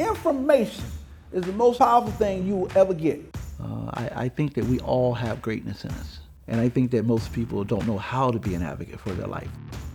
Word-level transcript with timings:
Information 0.00 0.84
is 1.30 1.44
the 1.44 1.52
most 1.52 1.78
powerful 1.78 2.10
thing 2.12 2.46
you 2.46 2.56
will 2.56 2.72
ever 2.74 2.94
get. 2.94 3.20
Uh, 3.62 3.90
I, 3.92 4.10
I 4.14 4.28
think 4.30 4.54
that 4.54 4.64
we 4.64 4.80
all 4.80 5.12
have 5.12 5.42
greatness 5.42 5.84
in 5.84 5.90
us. 5.90 6.20
And 6.48 6.58
I 6.58 6.70
think 6.70 6.90
that 6.92 7.04
most 7.04 7.32
people 7.34 7.64
don't 7.64 7.86
know 7.86 7.98
how 7.98 8.30
to 8.30 8.38
be 8.38 8.54
an 8.54 8.62
advocate 8.62 8.98
for 8.98 9.10
their 9.10 9.26
life. 9.26 9.50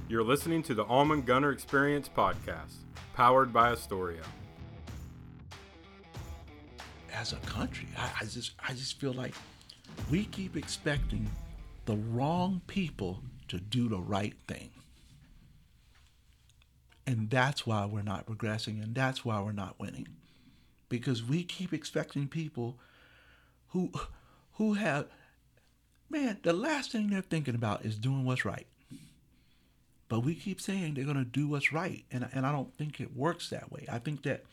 You're 0.07 0.23
listening 0.23 0.61
to 0.63 0.75
the 0.75 0.83
Almon 0.85 1.23
Gunter 1.23 1.51
Experience 1.51 2.07
podcast, 2.07 2.75
powered 3.15 3.51
by 3.51 3.71
Astoria. 3.71 4.21
As 7.11 7.33
a 7.33 7.37
country, 7.37 7.87
I, 7.97 8.11
I 8.21 8.25
just 8.25 8.51
I 8.59 8.73
just 8.73 8.99
feel 8.99 9.13
like 9.13 9.33
we 10.11 10.25
keep 10.25 10.55
expecting 10.55 11.27
the 11.85 11.95
wrong 11.95 12.61
people 12.67 13.23
to 13.47 13.59
do 13.59 13.89
the 13.89 13.99
right 13.99 14.35
thing. 14.47 14.69
And 17.07 17.29
that's 17.29 17.67
why 17.67 17.85
we're 17.85 18.01
not 18.01 18.25
progressing 18.25 18.79
and 18.81 18.95
that's 18.95 19.23
why 19.23 19.39
we're 19.39 19.51
not 19.51 19.79
winning. 19.79 20.07
Because 20.89 21.23
we 21.23 21.43
keep 21.43 21.73
expecting 21.73 22.27
people 22.27 22.77
who 23.69 23.91
who 24.53 24.73
have 24.73 25.07
man, 26.09 26.39
the 26.43 26.53
last 26.53 26.91
thing 26.91 27.09
they're 27.09 27.21
thinking 27.21 27.55
about 27.55 27.85
is 27.85 27.97
doing 27.97 28.25
what's 28.25 28.45
right. 28.45 28.67
But 30.07 30.21
we 30.21 30.35
keep 30.35 30.61
saying 30.61 30.93
they're 30.93 31.03
going 31.03 31.17
to 31.17 31.25
do 31.25 31.47
what's 31.47 31.73
right. 31.73 32.05
And, 32.11 32.27
and 32.31 32.45
I 32.45 32.51
don't 32.51 32.73
think 32.77 32.99
it 32.99 33.15
works 33.15 33.49
that 33.49 33.71
way. 33.71 33.85
I 33.91 33.97
think 33.97 34.23
that 34.23 34.43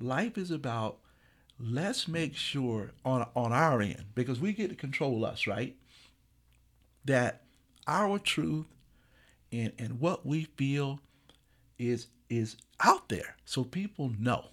life 0.00 0.38
is 0.38 0.50
about 0.50 0.98
let's 1.60 2.08
make 2.08 2.34
sure 2.34 2.92
on, 3.04 3.28
on 3.36 3.52
our 3.52 3.80
end, 3.80 4.06
because 4.14 4.40
we 4.40 4.52
get 4.52 4.70
to 4.70 4.74
control 4.76 5.24
us, 5.24 5.46
right? 5.46 5.76
That 7.04 7.42
our 7.86 8.18
truth 8.18 8.66
and, 9.52 9.72
and 9.78 10.00
what 10.00 10.24
we 10.24 10.44
feel 10.56 11.00
is 11.90 12.06
is 12.30 12.56
out 12.80 13.08
there 13.08 13.36
so 13.44 13.64
people 13.64 14.12
know. 14.18 14.46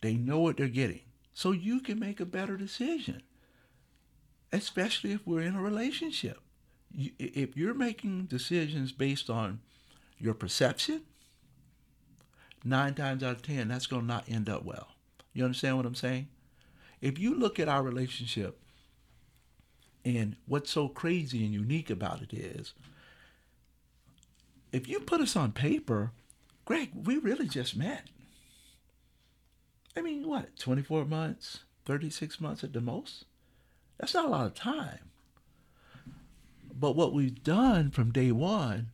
They 0.00 0.14
know 0.14 0.40
what 0.40 0.56
they're 0.56 0.68
getting. 0.68 1.00
So 1.34 1.52
you 1.52 1.80
can 1.80 1.98
make 1.98 2.20
a 2.20 2.26
better 2.26 2.56
decision 2.56 3.22
especially 4.52 5.12
if 5.12 5.26
we're 5.26 5.42
in 5.42 5.56
a 5.56 5.62
relationship. 5.62 6.38
You, 6.92 7.10
if 7.18 7.56
you're 7.56 7.74
making 7.74 8.24
decisions 8.24 8.92
based 8.92 9.30
on 9.30 9.60
your 10.18 10.34
perception, 10.34 11.02
nine 12.64 12.94
times 12.94 13.22
out 13.22 13.36
of 13.36 13.42
ten, 13.42 13.68
that's 13.68 13.86
going 13.86 14.02
to 14.02 14.08
not 14.08 14.24
end 14.28 14.48
up 14.48 14.64
well. 14.64 14.88
You 15.32 15.44
understand 15.44 15.76
what 15.76 15.86
I'm 15.86 15.94
saying? 15.94 16.28
If 17.00 17.18
you 17.18 17.34
look 17.34 17.58
at 17.58 17.68
our 17.68 17.82
relationship, 17.82 18.58
and 20.04 20.36
what's 20.46 20.70
so 20.70 20.88
crazy 20.88 21.44
and 21.44 21.54
unique 21.54 21.90
about 21.90 22.22
it 22.22 22.32
is, 22.32 22.74
if 24.72 24.88
you 24.88 25.00
put 25.00 25.20
us 25.20 25.36
on 25.36 25.52
paper, 25.52 26.12
Greg, 26.70 26.90
we 26.94 27.16
really 27.16 27.48
just 27.48 27.74
met. 27.76 28.04
I 29.96 30.02
mean, 30.02 30.28
what, 30.28 30.56
24 30.56 31.04
months, 31.04 31.64
36 31.84 32.40
months 32.40 32.62
at 32.62 32.72
the 32.72 32.80
most? 32.80 33.24
That's 33.98 34.14
not 34.14 34.26
a 34.26 34.28
lot 34.28 34.46
of 34.46 34.54
time. 34.54 35.10
But 36.72 36.94
what 36.94 37.12
we've 37.12 37.42
done 37.42 37.90
from 37.90 38.12
day 38.12 38.30
one 38.30 38.90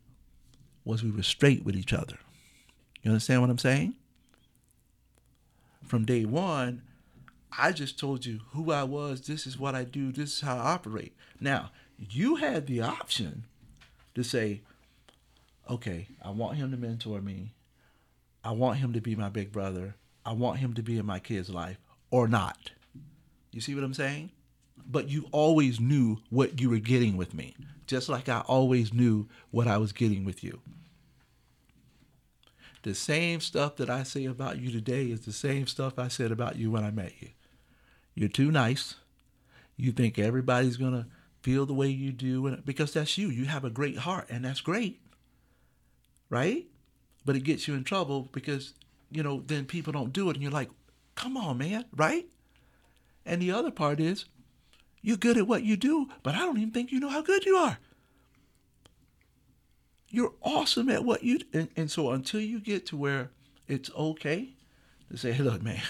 was 0.85 1.03
we 1.03 1.11
were 1.11 1.21
straight 1.21 1.63
with 1.63 1.75
each 1.75 1.93
other. 1.93 2.17
You 3.03 3.11
understand 3.11 3.41
what 3.41 3.51
I'm 3.51 3.59
saying? 3.59 3.93
From 5.85 6.03
day 6.03 6.25
one, 6.25 6.81
I 7.55 7.73
just 7.73 7.99
told 7.99 8.25
you 8.25 8.39
who 8.53 8.71
I 8.71 8.85
was. 8.85 9.21
This 9.21 9.45
is 9.45 9.59
what 9.59 9.75
I 9.75 9.83
do. 9.83 10.11
This 10.11 10.37
is 10.37 10.41
how 10.41 10.57
I 10.57 10.71
operate. 10.71 11.13
Now, 11.39 11.69
you 11.99 12.37
had 12.37 12.65
the 12.65 12.81
option 12.81 13.43
to 14.15 14.23
say, 14.23 14.61
okay, 15.69 16.07
I 16.25 16.31
want 16.31 16.57
him 16.57 16.71
to 16.71 16.77
mentor 16.77 17.21
me. 17.21 17.51
I 18.47 18.51
want 18.51 18.79
him 18.79 18.93
to 18.93 19.01
be 19.01 19.15
my 19.15 19.29
big 19.29 19.51
brother. 19.51 19.95
I 20.25 20.33
want 20.33 20.59
him 20.59 20.73
to 20.75 20.81
be 20.81 20.97
in 20.97 21.05
my 21.05 21.19
kid's 21.19 21.49
life 21.49 21.77
or 22.11 22.27
not. 22.27 22.71
You 23.51 23.61
see 23.61 23.75
what 23.75 23.83
I'm 23.83 23.93
saying? 23.93 24.31
but 24.89 25.09
you 25.09 25.27
always 25.31 25.79
knew 25.79 26.17
what 26.29 26.59
you 26.61 26.69
were 26.69 26.79
getting 26.79 27.17
with 27.17 27.33
me, 27.33 27.55
just 27.85 28.09
like 28.09 28.29
I 28.29 28.41
always 28.41 28.93
knew 28.93 29.27
what 29.51 29.67
I 29.67 29.77
was 29.77 29.91
getting 29.91 30.23
with 30.23 30.43
you. 30.43 30.61
The 32.83 32.95
same 32.95 33.41
stuff 33.41 33.75
that 33.77 33.89
I 33.89 34.03
say 34.03 34.25
about 34.25 34.59
you 34.59 34.71
today 34.71 35.07
is 35.07 35.21
the 35.21 35.33
same 35.33 35.67
stuff 35.67 35.99
I 35.99 36.07
said 36.07 36.31
about 36.31 36.55
you 36.55 36.71
when 36.71 36.85
I 36.85 36.91
met 36.91 37.13
you. 37.19 37.29
You're 38.15 38.29
too 38.29 38.49
nice. 38.49 38.95
You 39.75 39.91
think 39.91 40.17
everybody's 40.17 40.77
going 40.77 40.93
to 40.93 41.05
feel 41.41 41.65
the 41.65 41.73
way 41.73 41.89
you 41.89 42.11
do 42.11 42.57
because 42.63 42.93
that's 42.93 43.17
you. 43.17 43.27
You 43.27 43.45
have 43.45 43.65
a 43.65 43.69
great 43.69 43.97
heart 43.97 44.27
and 44.29 44.45
that's 44.45 44.61
great. 44.61 45.01
Right? 46.29 46.67
But 47.27 47.35
it 47.35 47.43
gets 47.43 47.67
you 47.67 47.73
in 47.73 47.83
trouble 47.83 48.29
because, 48.31 48.73
you 49.11 49.21
know, 49.21 49.43
then 49.45 49.65
people 49.65 49.91
don't 49.91 50.13
do 50.13 50.29
it 50.29 50.37
and 50.37 50.41
you're 50.41 50.49
like, 50.49 50.69
"Come 51.15 51.35
on, 51.35 51.57
man." 51.57 51.83
Right? 51.93 52.25
And 53.25 53.41
the 53.41 53.51
other 53.51 53.69
part 53.69 53.99
is 53.99 54.23
you're 55.01 55.17
good 55.17 55.37
at 55.37 55.45
what 55.47 55.63
you 55.63 55.75
do, 55.75 56.07
but 56.23 56.35
I 56.35 56.39
don't 56.39 56.57
even 56.57 56.71
think 56.71 56.91
you 56.91 57.01
know 57.01 57.09
how 57.09 57.21
good 57.21 57.45
you 57.45 57.57
are. 57.57 57.79
You're 60.09 60.33
awesome 60.41 60.89
at 60.89 61.03
what 61.03 61.23
you 61.23 61.39
and, 61.53 61.67
and 61.75 61.91
so 61.91 62.11
until 62.11 62.39
you 62.39 62.61
get 62.61 62.85
to 62.87 62.97
where 62.97 63.29
it's 63.67 63.91
okay 63.91 64.53
to 65.11 65.17
say, 65.17 65.33
hey, 65.33 65.43
look, 65.49 65.61
man, 65.61 65.81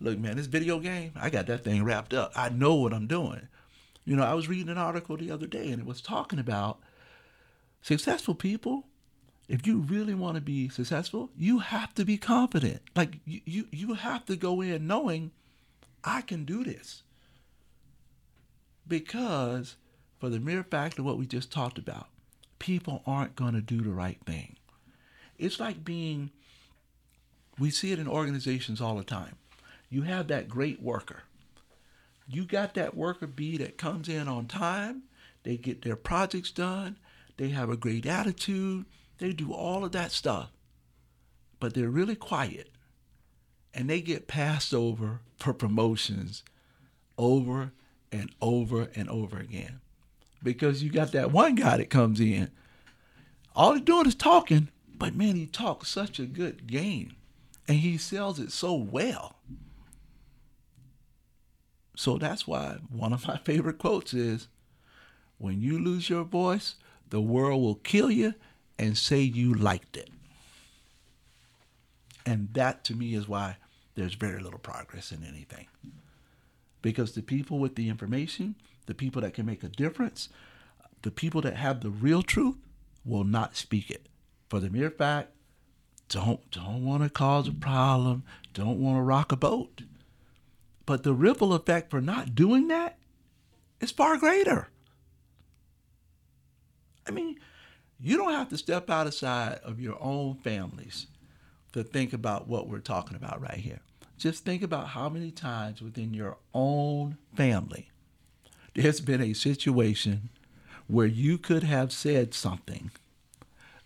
look, 0.00 0.18
man, 0.18 0.36
this 0.36 0.46
video 0.46 0.78
game, 0.78 1.12
I 1.16 1.30
got 1.30 1.46
that 1.46 1.64
thing 1.64 1.82
wrapped 1.84 2.14
up. 2.14 2.32
I 2.36 2.50
know 2.50 2.76
what 2.76 2.94
I'm 2.94 3.08
doing. 3.08 3.48
You 4.04 4.14
know, 4.16 4.22
I 4.24 4.34
was 4.34 4.48
reading 4.48 4.70
an 4.70 4.78
article 4.78 5.16
the 5.16 5.32
other 5.32 5.48
day 5.48 5.70
and 5.70 5.80
it 5.80 5.86
was 5.86 6.00
talking 6.00 6.38
about 6.38 6.78
successful 7.82 8.34
people. 8.34 8.87
If 9.48 9.66
you 9.66 9.78
really 9.78 10.14
want 10.14 10.34
to 10.34 10.42
be 10.42 10.68
successful, 10.68 11.30
you 11.36 11.60
have 11.60 11.94
to 11.94 12.04
be 12.04 12.18
confident. 12.18 12.82
Like 12.94 13.18
you, 13.24 13.40
you, 13.46 13.66
you 13.70 13.94
have 13.94 14.26
to 14.26 14.36
go 14.36 14.60
in 14.60 14.86
knowing 14.86 15.30
I 16.04 16.20
can 16.20 16.44
do 16.44 16.64
this 16.64 17.02
because 18.86 19.76
for 20.18 20.28
the 20.28 20.40
mere 20.40 20.64
fact 20.64 20.98
of 20.98 21.04
what 21.04 21.18
we 21.18 21.26
just 21.26 21.50
talked 21.50 21.78
about, 21.78 22.08
people 22.58 23.02
aren't 23.06 23.36
going 23.36 23.54
to 23.54 23.60
do 23.60 23.80
the 23.80 23.90
right 23.90 24.18
thing. 24.26 24.56
It's 25.38 25.60
like 25.60 25.84
being, 25.84 26.30
we 27.58 27.70
see 27.70 27.92
it 27.92 27.98
in 27.98 28.08
organizations 28.08 28.80
all 28.80 28.96
the 28.96 29.04
time. 29.04 29.36
You 29.88 30.02
have 30.02 30.28
that 30.28 30.48
great 30.48 30.82
worker. 30.82 31.22
You 32.26 32.44
got 32.44 32.74
that 32.74 32.96
worker 32.96 33.26
bee 33.26 33.56
that 33.58 33.78
comes 33.78 34.08
in 34.08 34.28
on 34.28 34.46
time, 34.46 35.04
they 35.44 35.56
get 35.56 35.82
their 35.82 35.96
projects 35.96 36.50
done, 36.50 36.98
they 37.38 37.50
have 37.50 37.70
a 37.70 37.76
great 37.76 38.04
attitude, 38.04 38.84
they 39.18 39.32
do 39.32 39.52
all 39.52 39.84
of 39.84 39.92
that 39.92 40.12
stuff, 40.12 40.50
but 41.60 41.74
they're 41.74 41.90
really 41.90 42.16
quiet 42.16 42.70
and 43.74 43.88
they 43.88 44.00
get 44.00 44.28
passed 44.28 44.72
over 44.72 45.20
for 45.36 45.52
promotions 45.52 46.42
over 47.16 47.72
and 48.10 48.30
over 48.40 48.88
and 48.94 49.08
over 49.08 49.38
again. 49.38 49.80
Because 50.42 50.82
you 50.82 50.90
got 50.90 51.12
that 51.12 51.32
one 51.32 51.56
guy 51.56 51.76
that 51.76 51.90
comes 51.90 52.20
in. 52.20 52.50
All 53.54 53.74
he's 53.74 53.82
doing 53.82 54.06
is 54.06 54.14
talking, 54.14 54.68
but 54.96 55.14
man, 55.14 55.34
he 55.34 55.46
talks 55.46 55.88
such 55.88 56.18
a 56.18 56.26
good 56.26 56.66
game. 56.66 57.16
And 57.66 57.78
he 57.78 57.98
sells 57.98 58.38
it 58.38 58.50
so 58.52 58.74
well. 58.74 59.36
So 61.96 62.16
that's 62.16 62.46
why 62.46 62.78
one 62.90 63.12
of 63.12 63.26
my 63.26 63.36
favorite 63.38 63.78
quotes 63.78 64.14
is 64.14 64.48
when 65.38 65.60
you 65.60 65.78
lose 65.78 66.08
your 66.08 66.24
voice, 66.24 66.76
the 67.10 67.20
world 67.20 67.60
will 67.60 67.74
kill 67.74 68.10
you 68.10 68.34
and 68.78 68.96
say 68.96 69.20
you 69.20 69.54
liked 69.54 69.96
it. 69.96 70.10
And 72.24 72.48
that 72.52 72.84
to 72.84 72.94
me 72.94 73.14
is 73.14 73.28
why 73.28 73.56
there's 73.94 74.14
very 74.14 74.40
little 74.40 74.58
progress 74.58 75.12
in 75.12 75.24
anything 75.24 75.66
because 76.82 77.12
the 77.12 77.22
people 77.22 77.58
with 77.58 77.74
the 77.74 77.88
information, 77.88 78.54
the 78.86 78.94
people 78.94 79.22
that 79.22 79.34
can 79.34 79.46
make 79.46 79.62
a 79.64 79.68
difference, 79.68 80.28
the 81.02 81.10
people 81.10 81.40
that 81.40 81.56
have 81.56 81.80
the 81.80 81.90
real 81.90 82.22
truth 82.22 82.56
will 83.04 83.24
not 83.24 83.56
speak 83.56 83.90
it 83.90 84.08
for 84.48 84.60
the 84.60 84.70
mere 84.70 84.90
fact 84.90 85.32
don't 86.08 86.50
don't 86.50 86.84
want 86.84 87.02
to 87.02 87.10
cause 87.10 87.48
a 87.48 87.52
problem, 87.52 88.22
don't 88.54 88.80
want 88.80 88.96
to 88.96 89.02
rock 89.02 89.30
a 89.30 89.36
boat. 89.36 89.82
But 90.86 91.02
the 91.02 91.12
ripple 91.12 91.52
effect 91.52 91.90
for 91.90 92.00
not 92.00 92.34
doing 92.34 92.68
that 92.68 92.96
is 93.80 93.90
far 93.90 94.16
greater. 94.16 94.70
I 97.06 97.10
mean, 97.10 97.38
you 98.00 98.16
don't 98.16 98.32
have 98.32 98.48
to 98.50 98.58
step 98.58 98.90
outside 98.90 99.60
of 99.64 99.80
your 99.80 99.96
own 100.00 100.36
families 100.36 101.06
to 101.72 101.82
think 101.82 102.12
about 102.12 102.48
what 102.48 102.68
we're 102.68 102.78
talking 102.78 103.16
about 103.16 103.40
right 103.40 103.58
here. 103.58 103.80
Just 104.16 104.44
think 104.44 104.62
about 104.62 104.88
how 104.88 105.08
many 105.08 105.30
times 105.30 105.80
within 105.80 106.14
your 106.14 106.36
own 106.54 107.18
family 107.34 107.90
there's 108.78 109.00
been 109.00 109.20
a 109.20 109.32
situation 109.32 110.28
where 110.86 111.06
you 111.06 111.36
could 111.36 111.64
have 111.64 111.90
said 111.90 112.32
something, 112.32 112.92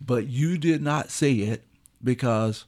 but 0.01 0.27
you 0.27 0.59
did 0.59 0.83
not 0.83 1.11
say 1.11 1.33
it 1.33 1.65
because 2.05 2.67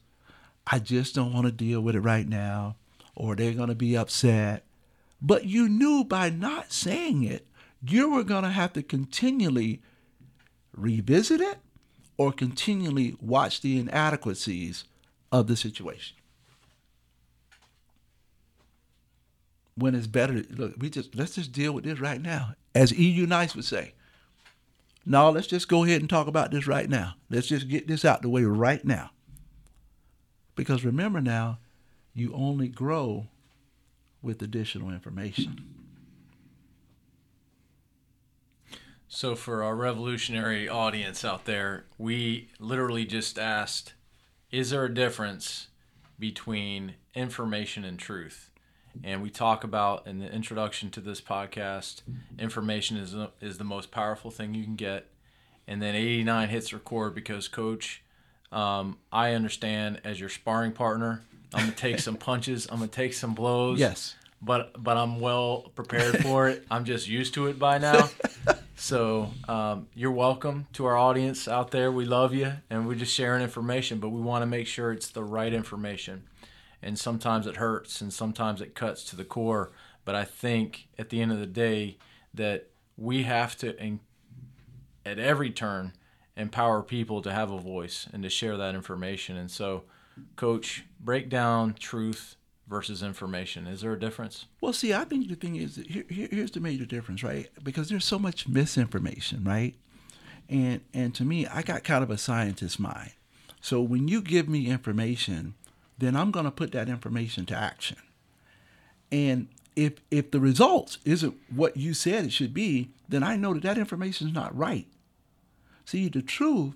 I 0.65 0.79
just 0.79 1.13
don't 1.13 1.33
want 1.33 1.45
to 1.45 1.51
deal 1.51 1.81
with 1.81 1.95
it 1.95 1.99
right 1.99 2.27
now, 2.27 2.77
or 3.13 3.35
they're 3.35 3.53
going 3.53 3.69
to 3.69 3.75
be 3.75 3.95
upset. 3.95 4.63
But 5.21 5.45
you 5.45 5.69
knew 5.69 6.03
by 6.03 6.31
not 6.31 6.71
saying 6.71 7.23
it, 7.23 7.45
you 7.87 8.09
were 8.09 8.23
going 8.23 8.43
to 8.43 8.49
have 8.49 8.73
to 8.73 8.81
continually 8.81 9.81
revisit 10.75 11.41
it 11.41 11.59
or 12.17 12.31
continually 12.31 13.15
watch 13.21 13.61
the 13.61 13.79
inadequacies 13.79 14.85
of 15.31 15.47
the 15.47 15.55
situation. 15.55 16.15
when 19.75 19.93
it's 19.93 20.07
better. 20.07 20.43
Look, 20.49 20.75
we 20.79 20.89
just 20.89 21.15
let's 21.15 21.35
just 21.35 21.51
deal 21.51 21.73
with 21.73 21.83
this 21.83 21.99
right 21.99 22.21
now, 22.21 22.55
as 22.73 22.91
EU 22.91 23.25
Nice 23.25 23.55
would 23.55 23.65
say. 23.65 23.93
No, 25.05 25.29
let's 25.29 25.47
just 25.47 25.67
go 25.67 25.83
ahead 25.83 26.01
and 26.01 26.09
talk 26.09 26.27
about 26.27 26.49
this 26.51 26.65
right 26.65 26.89
now. 26.89 27.13
Let's 27.29 27.47
just 27.47 27.67
get 27.67 27.87
this 27.87 28.03
out 28.03 28.23
the 28.23 28.29
way 28.29 28.43
right 28.43 28.83
now. 28.83 29.11
Because 30.55 30.83
remember 30.83 31.21
now, 31.21 31.59
you 32.13 32.33
only 32.33 32.69
grow 32.69 33.27
with 34.23 34.41
additional 34.41 34.89
information. 34.89 35.84
So, 39.07 39.35
for 39.35 39.63
our 39.63 39.75
revolutionary 39.75 40.67
audience 40.67 41.23
out 41.23 41.45
there, 41.45 41.85
we 41.97 42.49
literally 42.59 43.05
just 43.05 43.37
asked 43.37 43.93
Is 44.51 44.71
there 44.71 44.85
a 44.85 44.93
difference 44.93 45.67
between 46.17 46.95
information 47.13 47.85
and 47.85 47.99
truth? 47.99 48.49
And 49.03 49.21
we 49.21 49.29
talk 49.29 49.63
about 49.63 50.07
in 50.07 50.19
the 50.19 50.31
introduction 50.31 50.89
to 50.91 51.01
this 51.01 51.19
podcast 51.19 52.01
information 52.39 52.97
is, 52.97 53.13
is 53.41 53.57
the 53.57 53.63
most 53.63 53.91
powerful 53.91 54.31
thing 54.31 54.53
you 54.53 54.63
can 54.63 54.75
get. 54.75 55.07
And 55.67 55.81
then 55.81 55.95
89 55.95 56.49
hits 56.49 56.71
record 56.71 57.13
because, 57.13 57.47
coach, 57.47 58.03
um, 58.51 58.97
I 59.11 59.33
understand 59.33 59.99
as 60.03 60.19
your 60.19 60.29
sparring 60.29 60.71
partner, 60.71 61.23
I'm 61.53 61.63
going 61.63 61.71
to 61.71 61.77
take 61.77 61.99
some 61.99 62.15
punches, 62.17 62.67
I'm 62.71 62.77
going 62.77 62.89
to 62.89 62.95
take 62.95 63.13
some 63.13 63.33
blows. 63.33 63.79
Yes. 63.79 64.15
But, 64.41 64.81
but 64.81 64.95
I'm 64.95 65.19
well 65.19 65.71
prepared 65.75 66.19
for 66.21 66.47
it. 66.47 66.65
I'm 66.71 66.85
just 66.85 67.07
used 67.07 67.33
to 67.33 67.47
it 67.47 67.59
by 67.59 67.79
now. 67.79 68.09
So 68.75 69.31
um, 69.47 69.87
you're 69.93 70.11
welcome 70.11 70.67
to 70.73 70.85
our 70.85 70.97
audience 70.97 71.47
out 71.47 71.71
there. 71.71 71.91
We 71.91 72.05
love 72.05 72.33
you, 72.33 72.53
and 72.69 72.85
we're 72.85 72.95
just 72.95 73.13
sharing 73.13 73.41
information, 73.41 73.99
but 73.99 74.09
we 74.09 74.19
want 74.19 74.41
to 74.41 74.45
make 74.45 74.67
sure 74.67 74.91
it's 74.91 75.09
the 75.09 75.23
right 75.23 75.53
information. 75.53 76.23
And 76.81 76.99
sometimes 76.99 77.47
it 77.47 77.55
hurts, 77.55 78.01
and 78.01 78.11
sometimes 78.11 78.61
it 78.61 78.75
cuts 78.75 79.05
to 79.05 79.15
the 79.15 79.23
core. 79.23 79.71
But 80.03 80.15
I 80.15 80.25
think 80.25 80.87
at 80.99 81.09
the 81.09 81.21
end 81.21 81.31
of 81.31 81.39
the 81.39 81.45
day 81.45 81.97
that 82.33 82.67
we 82.97 83.23
have 83.23 83.57
to, 83.57 83.75
at 85.05 85.19
every 85.19 85.51
turn, 85.51 85.93
empower 86.35 86.83
people 86.83 87.21
to 87.21 87.31
have 87.31 87.51
a 87.51 87.57
voice 87.57 88.07
and 88.11 88.21
to 88.23 88.29
share 88.29 88.57
that 88.57 88.75
information. 88.75 89.37
And 89.37 89.49
so, 89.49 89.83
Coach, 90.35 90.85
break 90.99 91.29
down 91.29 91.75
truth 91.79 92.35
versus 92.67 93.03
information. 93.03 93.67
Is 93.67 93.81
there 93.81 93.93
a 93.93 93.99
difference? 93.99 94.45
Well, 94.61 94.73
see, 94.73 94.93
I 94.93 95.03
think 95.03 95.27
the 95.27 95.35
thing 95.35 95.55
is, 95.55 95.75
here, 95.87 96.05
here, 96.09 96.27
here's 96.31 96.51
the 96.51 96.59
major 96.59 96.85
difference, 96.85 97.23
right? 97.23 97.49
Because 97.63 97.89
there's 97.89 98.05
so 98.05 98.19
much 98.19 98.47
misinformation, 98.47 99.43
right? 99.43 99.75
And 100.49 100.81
and 100.93 101.13
to 101.15 101.25
me, 101.25 101.47
I 101.47 101.61
got 101.61 101.83
kind 101.83 102.03
of 102.03 102.09
a 102.09 102.17
scientist 102.17 102.79
mind. 102.79 103.11
So 103.61 103.81
when 103.81 104.07
you 104.07 104.21
give 104.21 104.47
me 104.47 104.67
information, 104.67 105.55
then 105.97 106.15
I'm 106.15 106.31
going 106.31 106.45
to 106.45 106.51
put 106.51 106.71
that 106.73 106.89
information 106.89 107.45
to 107.47 107.55
action. 107.55 107.97
And 109.11 109.47
if 109.75 109.93
if 110.11 110.31
the 110.31 110.39
results 110.39 110.99
isn't 111.03 111.35
what 111.53 111.77
you 111.77 111.93
said 111.93 112.25
it 112.25 112.31
should 112.31 112.53
be, 112.53 112.89
then 113.09 113.23
I 113.23 113.35
know 113.35 113.53
that 113.53 113.63
that 113.63 113.77
information 113.77 114.27
is 114.27 114.33
not 114.33 114.55
right. 114.55 114.87
See, 115.85 116.09
the 116.09 116.21
truth 116.21 116.75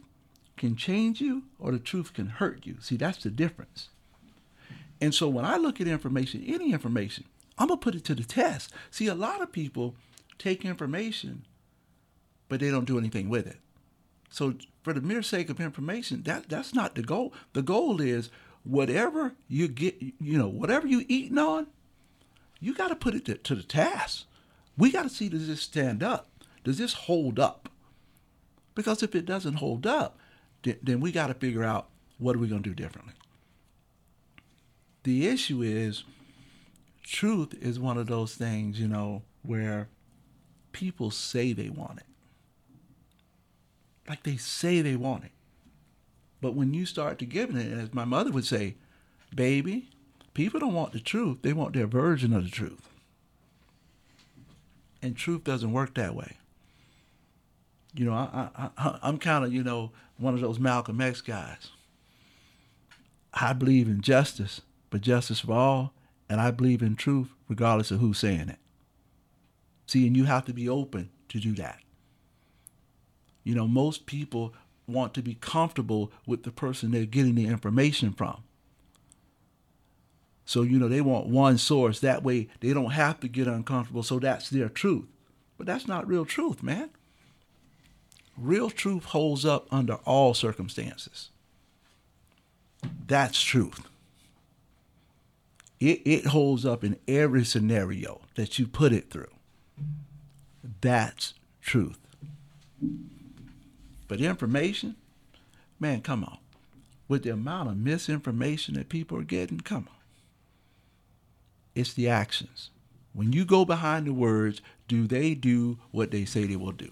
can 0.58 0.76
change 0.76 1.22
you, 1.22 1.44
or 1.58 1.72
the 1.72 1.80
truth 1.80 2.14
can 2.14 2.28
hurt 2.28 2.66
you. 2.66 2.78
See, 2.82 2.98
that's 2.98 3.24
the 3.24 3.30
difference. 3.30 3.90
And 5.02 5.14
so 5.14 5.28
when 5.28 5.46
I 5.46 5.58
look 5.58 5.80
at 5.80 5.88
information, 5.88 6.44
any 6.46 6.74
information, 6.74 7.26
I'm 7.58 7.68
going 7.68 7.80
to 7.80 7.84
put 7.84 7.96
it 7.96 8.04
to 8.06 8.16
the 8.16 8.24
test. 8.24 8.72
See, 8.92 9.08
a 9.08 9.16
lot 9.16 9.42
of 9.42 9.52
people 9.52 9.96
take 10.38 10.66
information, 10.66 11.46
but 12.48 12.60
they 12.60 12.70
don't 12.70 12.86
do 12.86 12.98
anything 12.98 13.30
with 13.30 13.48
it. 13.48 13.58
So 14.30 14.56
for 14.84 14.94
the 14.94 15.02
mere 15.02 15.22
sake 15.22 15.50
of 15.50 15.60
information, 15.60 16.24
that 16.24 16.50
that's 16.50 16.74
not 16.74 16.96
the 16.96 17.02
goal. 17.02 17.34
The 17.54 17.62
goal 17.62 18.00
is 18.02 18.30
whatever 18.64 19.34
you 19.48 19.68
get, 19.68 20.02
you 20.02 20.38
know, 20.38 20.48
whatever 20.48 20.88
you 20.88 21.06
eating 21.08 21.38
on, 21.38 21.68
you 22.60 22.74
got 22.74 22.90
to 22.90 22.96
put 22.96 23.16
it 23.16 23.26
to, 23.26 23.36
to 23.36 23.56
the 23.56 23.64
task. 23.64 24.26
We 24.78 24.92
got 24.92 25.04
to 25.04 25.10
see 25.10 25.30
does 25.30 25.48
this 25.48 25.62
stand 25.62 26.04
up? 26.04 26.30
Does 26.64 26.78
this 26.78 26.94
hold 26.94 27.40
up? 27.40 27.70
Because 28.76 29.04
if 29.04 29.16
it 29.16 29.26
doesn't 29.26 29.56
hold 29.56 29.88
up, 29.88 30.18
then, 30.64 30.78
then 30.82 31.00
we 31.00 31.12
got 31.12 31.28
to 31.28 31.34
figure 31.34 31.64
out 31.64 31.90
what 32.18 32.36
are 32.36 32.40
we 32.40 32.48
going 32.48 32.64
to 32.64 32.70
do 32.70 32.76
differently. 32.76 33.14
The 35.04 35.28
issue 35.28 35.62
is 35.62 36.04
truth 37.04 37.54
is 37.62 37.80
one 37.80 37.98
of 37.98 38.08
those 38.08 38.36
things, 38.36 38.80
you 38.80 38.88
know, 38.88 39.24
where 39.44 39.88
people 40.72 41.12
say 41.12 41.54
they 41.54 41.70
want 41.70 42.00
it. 42.00 42.06
Like 44.08 44.24
they 44.24 44.38
say 44.38 44.82
they 44.82 44.96
want 44.96 45.26
it. 45.26 45.32
But 46.42 46.56
when 46.56 46.74
you 46.74 46.86
start 46.86 47.20
to 47.20 47.26
give 47.26 47.56
it, 47.56 47.72
as 47.72 47.94
my 47.94 48.06
mother 48.06 48.32
would 48.32 48.46
say, 48.46 48.76
baby, 49.34 49.90
people 50.34 50.60
don't 50.60 50.74
want 50.74 50.94
the 50.94 51.00
truth. 51.00 51.40
They 51.42 51.54
want 51.54 51.74
their 51.74 51.88
version 51.88 52.34
of 52.34 52.44
the 52.44 52.50
truth. 52.50 52.90
And 55.02 55.16
truth 55.16 55.44
doesn't 55.44 55.72
work 55.72 55.96
that 55.96 56.16
way. 56.16 56.38
You 57.94 58.06
know, 58.06 58.14
I, 58.14 58.50
I, 58.78 59.00
I'm 59.02 59.18
kind 59.18 59.44
of, 59.46 59.54
you 59.54 59.64
know, 59.64 59.92
one 60.18 60.34
of 60.34 60.42
those 60.42 60.60
Malcolm 60.60 61.02
X 61.02 61.22
guys. 61.22 61.70
I 63.34 63.54
believe 63.54 63.88
in 63.88 64.02
justice, 64.02 64.62
but 64.90 65.02
justice 65.02 65.42
for 65.42 65.54
all, 65.54 65.94
and 66.30 66.40
I 66.40 66.52
believe 66.52 66.82
in 66.82 66.96
truth 66.96 67.30
regardless 67.48 67.92
of 67.92 68.00
who's 68.00 68.20
saying 68.20 68.50
it. 68.50 68.60
See, 69.88 70.06
and 70.06 70.16
you 70.16 70.26
have 70.26 70.46
to 70.46 70.54
be 70.54 70.70
open 70.70 71.10
to 71.30 71.40
do 71.40 71.54
that. 71.54 71.80
You 73.44 73.56
know, 73.56 73.68
most 73.68 74.06
people 74.06 74.54
want 74.88 75.14
to 75.16 75.22
be 75.22 75.36
comfortable 75.36 76.12
with 76.28 76.44
the 76.44 76.52
person 76.52 76.92
they're 76.92 77.06
getting 77.06 77.36
the 77.36 77.48
information 77.48 78.12
from. 78.12 78.44
So, 80.46 80.64
you 80.64 80.80
know, 80.80 80.88
they 80.88 81.02
want 81.02 81.28
one 81.28 81.58
source. 81.60 82.00
That 82.00 82.24
way 82.24 82.48
they 82.60 82.74
don't 82.74 82.92
have 82.92 83.20
to 83.20 83.28
get 83.28 83.48
uncomfortable. 83.48 84.04
So 84.04 84.20
that's 84.20 84.50
their 84.50 84.70
truth. 84.70 85.06
But 85.58 85.68
that's 85.68 85.88
not 85.88 86.08
real 86.08 86.26
truth, 86.26 86.64
man. 86.64 86.90
Real 88.38 88.70
truth 88.70 89.06
holds 89.06 89.46
up 89.46 89.68
under 89.72 89.96
all 90.06 90.34
circumstances. 90.34 91.30
That's 93.06 93.42
truth. 93.42 93.82
It, 95.80 96.02
it 96.06 96.26
holds 96.28 96.66
up 96.66 96.84
in 96.84 96.98
every 97.08 97.46
scenario 97.46 98.22
that 98.36 98.60
you 98.60 98.68
put 98.68 98.92
it 98.92 99.10
through. 99.10 99.32
That's 100.82 101.34
truth. 101.62 102.00
But 104.08 104.20
information, 104.20 104.96
man, 105.80 106.02
come 106.02 106.24
on. 106.24 106.40
With 107.08 107.24
the 107.24 107.30
amount 107.30 107.70
of 107.70 107.78
misinformation 107.78 108.76
that 108.76 108.90
people 108.90 109.18
are 109.18 109.24
getting, 109.24 109.60
come 109.62 109.88
on. 109.90 109.96
It's 111.76 111.94
the 111.94 112.10
actions. 112.10 112.70
When 113.14 113.34
you 113.34 113.46
go 113.46 113.66
behind 113.66 114.06
the 114.06 114.14
words, 114.14 114.62
do 114.88 115.08
they 115.08 115.34
do 115.34 115.80
what 115.92 116.12
they 116.12 116.26
say 116.26 116.46
they 116.46 116.56
will 116.56 116.72
do? 116.72 116.92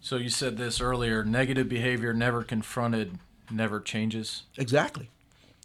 So 0.00 0.16
you 0.16 0.28
said 0.28 0.56
this 0.56 0.80
earlier 0.80 1.24
negative 1.24 1.68
behavior 1.68 2.12
never 2.12 2.42
confronted 2.42 3.18
never 3.50 3.80
changes. 3.80 4.44
Exactly. 4.56 5.10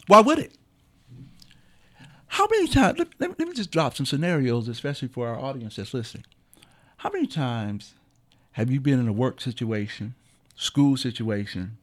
Why 0.06 0.20
would 0.20 0.38
it? 0.38 0.54
How 2.30 2.46
many 2.48 2.68
times, 2.68 2.96
let, 2.96 3.08
let, 3.18 3.38
let 3.38 3.48
me 3.48 3.54
just 3.54 3.72
drop 3.72 3.96
some 3.96 4.06
scenarios, 4.06 4.68
especially 4.68 5.08
for 5.08 5.26
our 5.26 5.38
audience 5.38 5.76
that's 5.76 5.92
listening. 5.92 6.24
How 6.98 7.10
many 7.10 7.26
times 7.26 7.94
have 8.52 8.70
you 8.70 8.80
been 8.80 9.00
in 9.00 9.08
a 9.08 9.12
work 9.12 9.40
situation, 9.40 10.14
school 10.54 10.96
situation, 10.96 11.76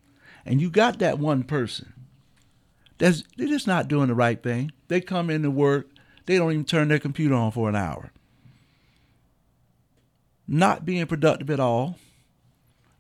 and 0.46 0.62
you 0.62 0.70
got 0.70 1.00
that 1.00 1.20
one 1.20 1.44
person 1.44 1.92
that's 2.98 3.24
they're 3.36 3.50
just 3.50 3.68
not 3.68 3.90
doing 3.90 4.08
the 4.08 4.16
right 4.16 4.42
thing. 4.42 4.72
They 4.88 5.02
come 5.02 5.30
into 5.30 5.52
work, 5.52 5.90
they 6.26 6.38
don't 6.38 6.54
even 6.54 6.66
turn 6.66 6.88
their 6.88 6.98
computer 6.98 7.36
on 7.36 7.52
for 7.52 7.68
an 7.68 7.76
hour. 7.76 8.12
Not 10.48 10.86
being 10.86 11.06
productive 11.08 11.50
at 11.50 11.60
all. 11.60 12.00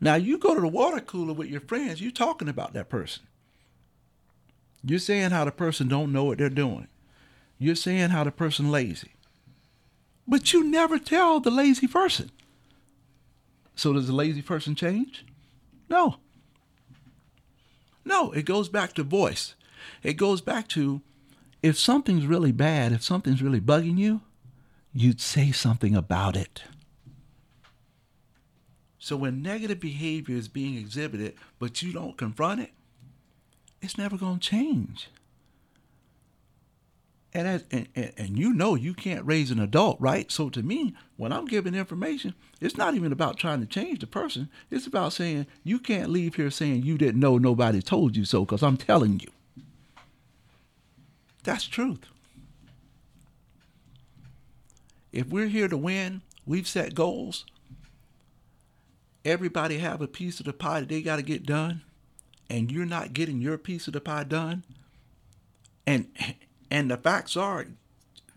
Now 0.02 0.16
you 0.16 0.38
go 0.38 0.54
to 0.54 0.60
the 0.60 0.68
water 0.68 1.00
cooler 1.00 1.34
with 1.34 1.48
your 1.48 1.62
friends, 1.62 2.02
you're 2.02 2.12
talking 2.12 2.50
about 2.50 2.74
that 2.74 2.90
person. 2.90 3.24
You're 4.84 5.00
saying 5.00 5.32
how 5.32 5.46
the 5.46 5.52
person 5.52 5.88
don't 5.88 6.12
know 6.12 6.26
what 6.26 6.40
they're 6.40 6.50
doing. 6.50 6.90
You're 7.60 7.76
saying 7.76 8.10
how 8.10 8.24
the 8.24 8.32
person 8.32 8.72
lazy. 8.72 9.12
But 10.28 10.54
you 10.54 10.64
never 10.64 11.00
tell 11.00 11.40
the 11.40 11.52
lazy 11.52 11.88
person. 11.88 12.32
So 13.76 13.94
does 13.94 14.08
the 14.08 14.14
lazy 14.14 14.42
person 14.42 14.76
change? 14.76 15.26
No. 15.90 16.18
No, 18.04 18.32
it 18.32 18.46
goes 18.46 18.70
back 18.70 18.94
to 18.94 19.04
voice. 19.04 19.56
It 20.04 20.14
goes 20.14 20.42
back 20.42 20.68
to 20.70 21.02
if 21.64 21.78
something's 21.78 22.26
really 22.26 22.52
bad, 22.52 22.92
if 22.92 23.04
something's 23.04 23.42
really 23.42 23.62
bugging 23.62 23.98
you, 23.98 24.22
you'd 24.94 25.22
say 25.22 25.52
something 25.52 25.96
about 25.96 26.36
it. 26.36 26.64
So 29.00 29.16
when 29.16 29.42
negative 29.42 29.80
behavior 29.80 30.36
is 30.36 30.48
being 30.48 30.76
exhibited, 30.76 31.36
but 31.60 31.82
you 31.82 31.94
don't 31.94 32.18
confront 32.18 32.62
it, 32.62 32.72
it's 33.82 33.98
never 33.98 34.18
going 34.18 34.40
to 34.40 34.50
change. 34.50 35.10
And, 37.34 37.48
as, 37.48 37.66
and, 37.72 37.88
and, 37.96 38.14
and 38.18 38.40
you 38.40 38.54
know 38.54 38.76
you 38.76 38.94
can't 38.94 39.26
raise 39.26 39.52
an 39.52 39.60
adult, 39.60 39.98
right? 40.00 40.32
So 40.32 40.50
to 40.50 40.64
me, 40.64 40.96
when 41.18 41.32
I'm 41.32 41.46
giving 41.46 41.76
information, 41.76 42.34
it's 42.62 42.78
not 42.78 42.96
even 42.96 43.12
about 43.12 43.38
trying 43.38 43.60
to 43.60 43.66
change 43.66 44.00
the 44.00 44.08
person. 44.08 44.50
It's 44.72 44.88
about 44.88 45.14
saying 45.14 45.46
you 45.64 45.80
can't 45.80 46.10
leave 46.10 46.36
here 46.36 46.50
saying 46.50 46.84
you 46.84 46.98
didn't 46.98 47.20
know 47.20 47.38
nobody 47.38 47.82
told 47.82 48.16
you 48.16 48.26
so 48.26 48.46
because 48.46 48.64
I'm 48.64 48.78
telling 48.78 49.20
you. 49.20 49.30
That's 51.44 51.66
truth. 51.66 52.06
If 55.12 55.28
we're 55.28 55.48
here 55.48 55.68
to 55.68 55.78
win, 55.78 56.22
we've 56.46 56.68
set 56.68 56.94
goals. 56.96 57.46
Everybody 59.24 59.80
have 59.80 60.02
a 60.02 60.08
piece 60.08 60.40
of 60.40 60.46
the 60.46 60.54
pie 60.54 60.82
that 60.82 60.90
they 60.90 61.02
got 61.02 61.18
to 61.18 61.22
get 61.22 61.46
done, 61.46 61.82
and 62.50 62.72
you're 62.72 62.86
not 62.86 63.14
getting 63.14 63.42
your 63.42 63.58
piece 63.58 63.88
of 63.88 63.94
the 63.94 64.02
pie 64.02 64.24
done. 64.24 64.64
And 65.86 66.08
and 66.70 66.90
the 66.90 66.98
facts 66.98 67.38
are, 67.38 67.66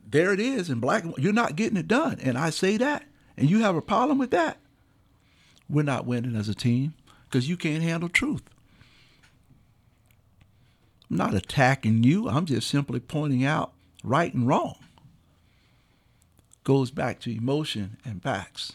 there 0.09 0.33
it 0.33 0.41
is 0.41 0.69
in 0.71 0.81
black. 0.81 1.05
You're 1.19 1.33
not 1.33 1.57
getting 1.57 1.77
it 1.77 1.89
done, 1.89 2.19
and 2.21 2.37
I 2.37 2.51
say 2.51 2.77
that, 2.77 3.05
and 3.37 3.49
you 3.49 3.61
have 3.61 3.77
a 3.77 3.83
problem 3.83 4.19
with 4.19 4.31
that. 4.31 4.59
We're 5.69 5.83
not 5.83 6.07
winning 6.07 6.35
as 6.35 6.49
a 6.49 6.55
team 6.55 6.95
because 7.29 7.49
you 7.49 7.57
can't 7.57 7.83
handle 7.83 8.09
truth. 8.09 8.43
I'm 11.09 11.17
not 11.17 11.35
attacking 11.35 12.05
you. 12.05 12.29
I'm 12.29 12.47
just 12.47 12.69
simply 12.69 13.01
pointing 13.01 13.45
out 13.45 13.73
right 14.03 14.33
and 14.33 14.47
wrong. 14.47 14.77
Goes 16.65 16.91
back 16.91 17.21
to 17.21 17.35
emotion 17.35 17.99
and 18.05 18.23
facts. 18.23 18.75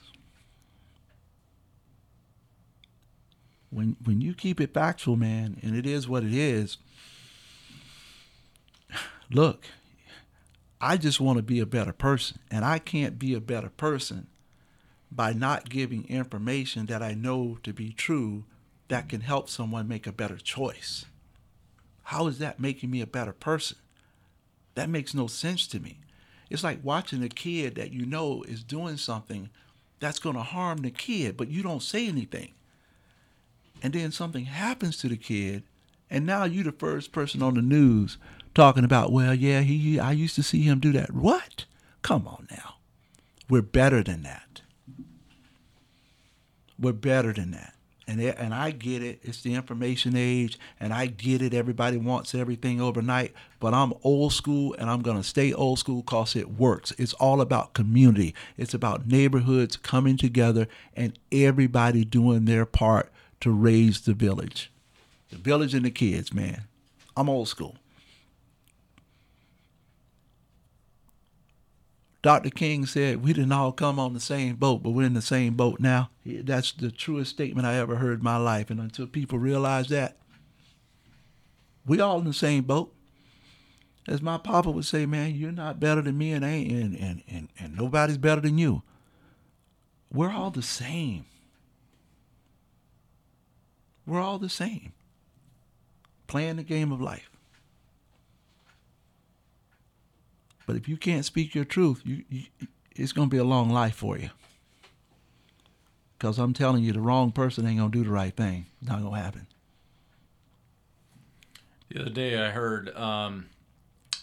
When 3.70 3.98
when 4.04 4.22
you 4.22 4.34
keep 4.34 4.62
it 4.62 4.74
factual, 4.74 5.18
man, 5.18 5.58
and 5.62 5.76
it 5.76 5.86
is 5.86 6.08
what 6.08 6.24
it 6.24 6.34
is. 6.34 6.78
Look, 9.32 9.66
I 10.80 10.98
just 10.98 11.20
want 11.20 11.38
to 11.38 11.44
be 11.44 11.60
a 11.60 11.66
better 11.66 11.94
person, 11.94 12.40
and 12.52 12.64
I 12.64 12.80
can't 12.80 13.18
be 13.18 13.34
a 13.34 13.42
better 13.42 13.70
person 13.70 14.28
by 15.12 15.34
not 15.34 15.70
giving 15.70 16.08
information 16.08 16.86
that 16.88 17.02
I 17.02 17.14
know 17.14 17.58
to 17.64 17.74
be 17.74 17.92
true 17.92 18.44
that 18.88 19.10
can 19.10 19.22
help 19.22 19.50
someone 19.50 19.88
make 19.88 20.06
a 20.06 20.12
better 20.12 20.38
choice. 20.38 21.06
How 22.04 22.28
is 22.28 22.38
that 22.40 22.60
making 22.60 22.92
me 22.92 23.02
a 23.02 23.08
better 23.08 23.34
person? 23.34 23.78
That 24.76 24.90
makes 24.90 25.14
no 25.14 25.28
sense 25.28 25.66
to 25.68 25.80
me. 25.80 26.00
It's 26.50 26.64
like 26.64 26.80
watching 26.84 27.24
a 27.24 27.30
kid 27.30 27.76
that 27.76 27.92
you 27.92 28.06
know 28.06 28.44
is 28.44 28.64
doing 28.64 28.98
something 28.98 29.50
that's 30.00 30.20
going 30.20 30.36
to 30.36 30.44
harm 30.44 30.80
the 30.80 30.92
kid, 30.92 31.36
but 31.36 31.48
you 31.48 31.64
don't 31.64 31.82
say 31.82 32.08
anything. 32.08 32.54
And 33.82 33.94
then 33.94 34.12
something 34.12 34.46
happens 34.46 34.98
to 34.98 35.10
the 35.10 35.18
kid, 35.18 35.64
and 36.12 36.26
now 36.26 36.44
you're 36.44 36.64
the 36.64 36.72
first 36.72 37.12
person 37.12 37.42
on 37.42 37.56
the 37.56 37.62
news 37.62 38.18
talking 38.56 38.86
about, 38.86 39.12
well, 39.12 39.36
yeah, 39.36 39.62
he 39.62 40.00
I 40.00 40.14
used 40.14 40.36
to 40.36 40.44
see 40.44 40.64
him 40.64 40.80
do 40.80 40.92
that. 40.94 41.12
What? 41.12 41.66
Come 42.02 42.28
on 42.28 42.48
now. 42.50 42.76
We're 43.50 43.62
better 43.62 44.02
than 44.02 44.24
that. 44.24 44.62
We're 46.80 46.94
better 46.94 47.32
than 47.32 47.52
that. 47.52 47.74
And 48.08 48.22
and 48.22 48.54
I 48.54 48.70
get 48.70 49.02
it. 49.02 49.20
It's 49.24 49.42
the 49.42 49.56
information 49.56 50.14
age, 50.16 50.60
and 50.80 50.94
I 50.94 51.08
get 51.08 51.42
it. 51.42 51.56
Everybody 51.56 51.98
wants 51.98 52.36
everything 52.36 52.80
overnight, 52.80 53.34
but 53.60 53.74
I'm 53.74 53.94
old 54.04 54.32
school, 54.34 54.76
and 54.78 54.90
I'm 54.90 55.02
gonna 55.02 55.24
stay 55.24 55.52
old 55.52 55.80
school 55.80 56.04
because 56.04 56.36
it 56.36 56.52
works. 56.52 56.94
It's 57.00 57.14
all 57.14 57.42
about 57.42 57.74
community. 57.74 58.36
It's 58.58 58.76
about 58.76 59.08
neighborhoods 59.08 59.76
coming 59.76 60.18
together 60.18 60.68
and 60.96 61.18
everybody 61.32 62.06
doing 62.06 62.46
their 62.46 62.66
part 62.66 63.12
to 63.40 63.50
raise 63.50 64.02
the 64.02 64.14
village, 64.14 64.72
the 65.30 65.38
village 65.38 65.74
and 65.74 65.86
the 65.86 65.92
kids. 65.92 66.32
Man, 66.32 66.66
I'm 67.18 67.28
old 67.28 67.48
school. 67.48 67.76
Dr. 72.26 72.50
King 72.50 72.88
said, 72.88 73.24
We 73.24 73.34
didn't 73.34 73.52
all 73.52 73.72
come 73.72 74.00
on 74.00 74.14
the 74.14 74.20
same 74.20 74.56
boat, 74.56 74.82
but 74.82 74.90
we're 74.90 75.06
in 75.06 75.14
the 75.14 75.22
same 75.22 75.54
boat 75.54 75.80
now. 75.80 76.10
That's 76.26 76.72
the 76.72 76.90
truest 76.90 77.30
statement 77.30 77.68
I 77.68 77.76
ever 77.76 77.98
heard 77.98 78.18
in 78.18 78.24
my 78.24 78.38
life. 78.38 78.72
And 78.72 78.80
until 78.80 79.06
people 79.06 79.38
realize 79.38 79.90
that, 79.90 80.18
we 81.86 82.02
all 82.02 82.18
in 82.18 82.26
the 82.26 82.34
same 82.34 82.64
boat. 82.64 82.92
As 84.08 84.24
my 84.24 84.40
papa 84.40 84.72
would 84.72 84.86
say, 84.86 85.06
man, 85.06 85.36
you're 85.36 85.52
not 85.52 85.80
better 85.80 86.02
than 86.02 86.18
me 86.18 86.32
and 86.32 86.44
ain't 86.44 86.72
and, 86.72 86.96
and, 86.96 87.22
and, 87.30 87.50
and 87.60 87.78
nobody's 87.78 88.18
better 88.18 88.42
than 88.42 88.58
you. 88.58 88.82
We're 90.12 90.32
all 90.32 90.50
the 90.50 90.64
same. 90.64 91.26
We're 94.08 94.22
all 94.22 94.40
the 94.40 94.50
same. 94.50 94.94
Playing 96.26 96.56
the 96.56 96.64
game 96.64 96.92
of 96.92 97.00
life. 97.00 97.35
But 100.66 100.76
if 100.76 100.88
you 100.88 100.98
can't 100.98 101.26
speak 101.26 101.54
your 101.54 101.66
truth, 101.66 102.02
you, 102.04 102.24
you 102.30 102.44
it's 102.96 103.12
going 103.12 103.30
to 103.30 103.32
be 103.32 103.38
a 103.38 103.44
long 103.44 103.70
life 103.70 103.96
for 103.96 104.18
you. 104.18 104.30
Because 106.18 106.40
I'm 106.40 106.54
telling 106.54 106.84
you, 106.84 106.94
the 106.94 107.02
wrong 107.02 107.32
person 107.32 107.68
ain't 107.68 107.78
going 107.78 107.92
to 107.92 107.98
do 107.98 108.04
the 108.04 108.12
right 108.12 108.36
thing. 108.36 108.68
It's 108.80 108.90
not 108.90 109.02
going 109.02 109.14
to 109.14 109.22
happen. 109.22 109.48
The 111.90 112.02
other 112.02 112.10
day 112.10 112.42
I 112.42 112.50
heard, 112.52 112.96
um, 112.96 113.48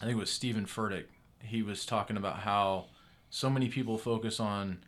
I 0.00 0.06
think 0.06 0.16
it 0.16 0.20
was 0.20 0.30
Steven 0.30 0.66
Furtick. 0.66 1.04
He 1.40 1.62
was 1.62 1.84
talking 1.86 2.16
about 2.16 2.40
how 2.40 2.86
so 3.30 3.48
many 3.48 3.68
people 3.68 3.98
focus 3.98 4.40
on 4.40 4.78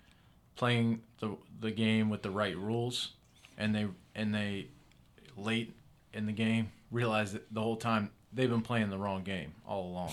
playing 0.57 1.03
the 1.21 1.37
the 1.61 1.71
game 1.71 2.11
with 2.11 2.23
the 2.23 2.31
right 2.31 2.57
rules, 2.57 3.11
and 3.57 3.75
they 3.75 3.87
and 4.15 4.35
they 4.35 4.69
late 5.37 5.75
in 6.13 6.27
the 6.27 6.33
game 6.33 6.71
realize 6.91 7.33
that 7.33 7.53
the 7.53 7.61
whole 7.61 7.77
time 7.77 8.11
they've 8.33 8.51
been 8.51 8.63
playing 8.63 8.91
the 8.91 8.99
wrong 8.99 9.23
game 9.23 9.55
all 9.67 9.87
along. 9.89 10.13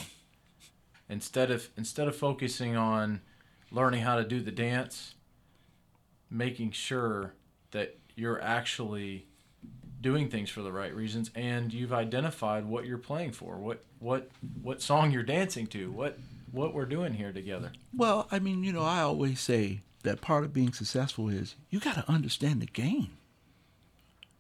Instead 1.11 1.51
of 1.51 1.69
instead 1.77 2.07
of 2.07 2.15
focusing 2.15 2.75
on 2.75 3.21
learning 3.69 4.01
how 4.01 4.15
to 4.15 4.23
do 4.23 4.41
the 4.41 4.51
dance, 4.51 5.15
making 6.29 6.71
sure 6.71 7.33
that 7.71 7.97
you're 8.15 8.41
actually 8.41 9.27
doing 10.01 10.29
things 10.29 10.49
for 10.49 10.61
the 10.63 10.71
right 10.71 10.95
reasons 10.95 11.29
and 11.35 11.71
you've 11.71 11.93
identified 11.93 12.65
what 12.65 12.87
you're 12.87 12.97
playing 12.97 13.31
for 13.31 13.57
what 13.57 13.83
what 13.99 14.31
what 14.63 14.81
song 14.81 15.11
you're 15.11 15.21
dancing 15.21 15.67
to 15.67 15.91
what 15.91 16.17
what 16.51 16.73
we're 16.73 16.85
doing 16.85 17.13
here 17.13 17.31
together 17.31 17.71
Well, 17.95 18.27
I 18.31 18.39
mean, 18.39 18.63
you 18.63 18.73
know, 18.73 18.81
I 18.83 19.01
always 19.01 19.39
say 19.39 19.81
that 20.03 20.21
part 20.21 20.43
of 20.43 20.53
being 20.53 20.73
successful 20.73 21.29
is 21.29 21.55
you 21.69 21.79
got 21.79 21.95
to 21.95 22.09
understand 22.11 22.61
the 22.61 22.65
game. 22.65 23.17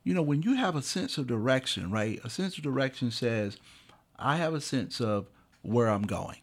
You 0.03 0.13
know, 0.13 0.21
when 0.21 0.41
you 0.41 0.55
have 0.55 0.75
a 0.75 0.81
sense 0.81 1.17
of 1.17 1.27
direction, 1.27 1.91
right? 1.91 2.19
A 2.23 2.29
sense 2.29 2.57
of 2.57 2.63
direction 2.63 3.11
says, 3.11 3.57
I 4.17 4.37
have 4.37 4.53
a 4.53 4.61
sense 4.61 4.99
of 4.99 5.27
where 5.61 5.89
I'm 5.89 6.03
going. 6.03 6.37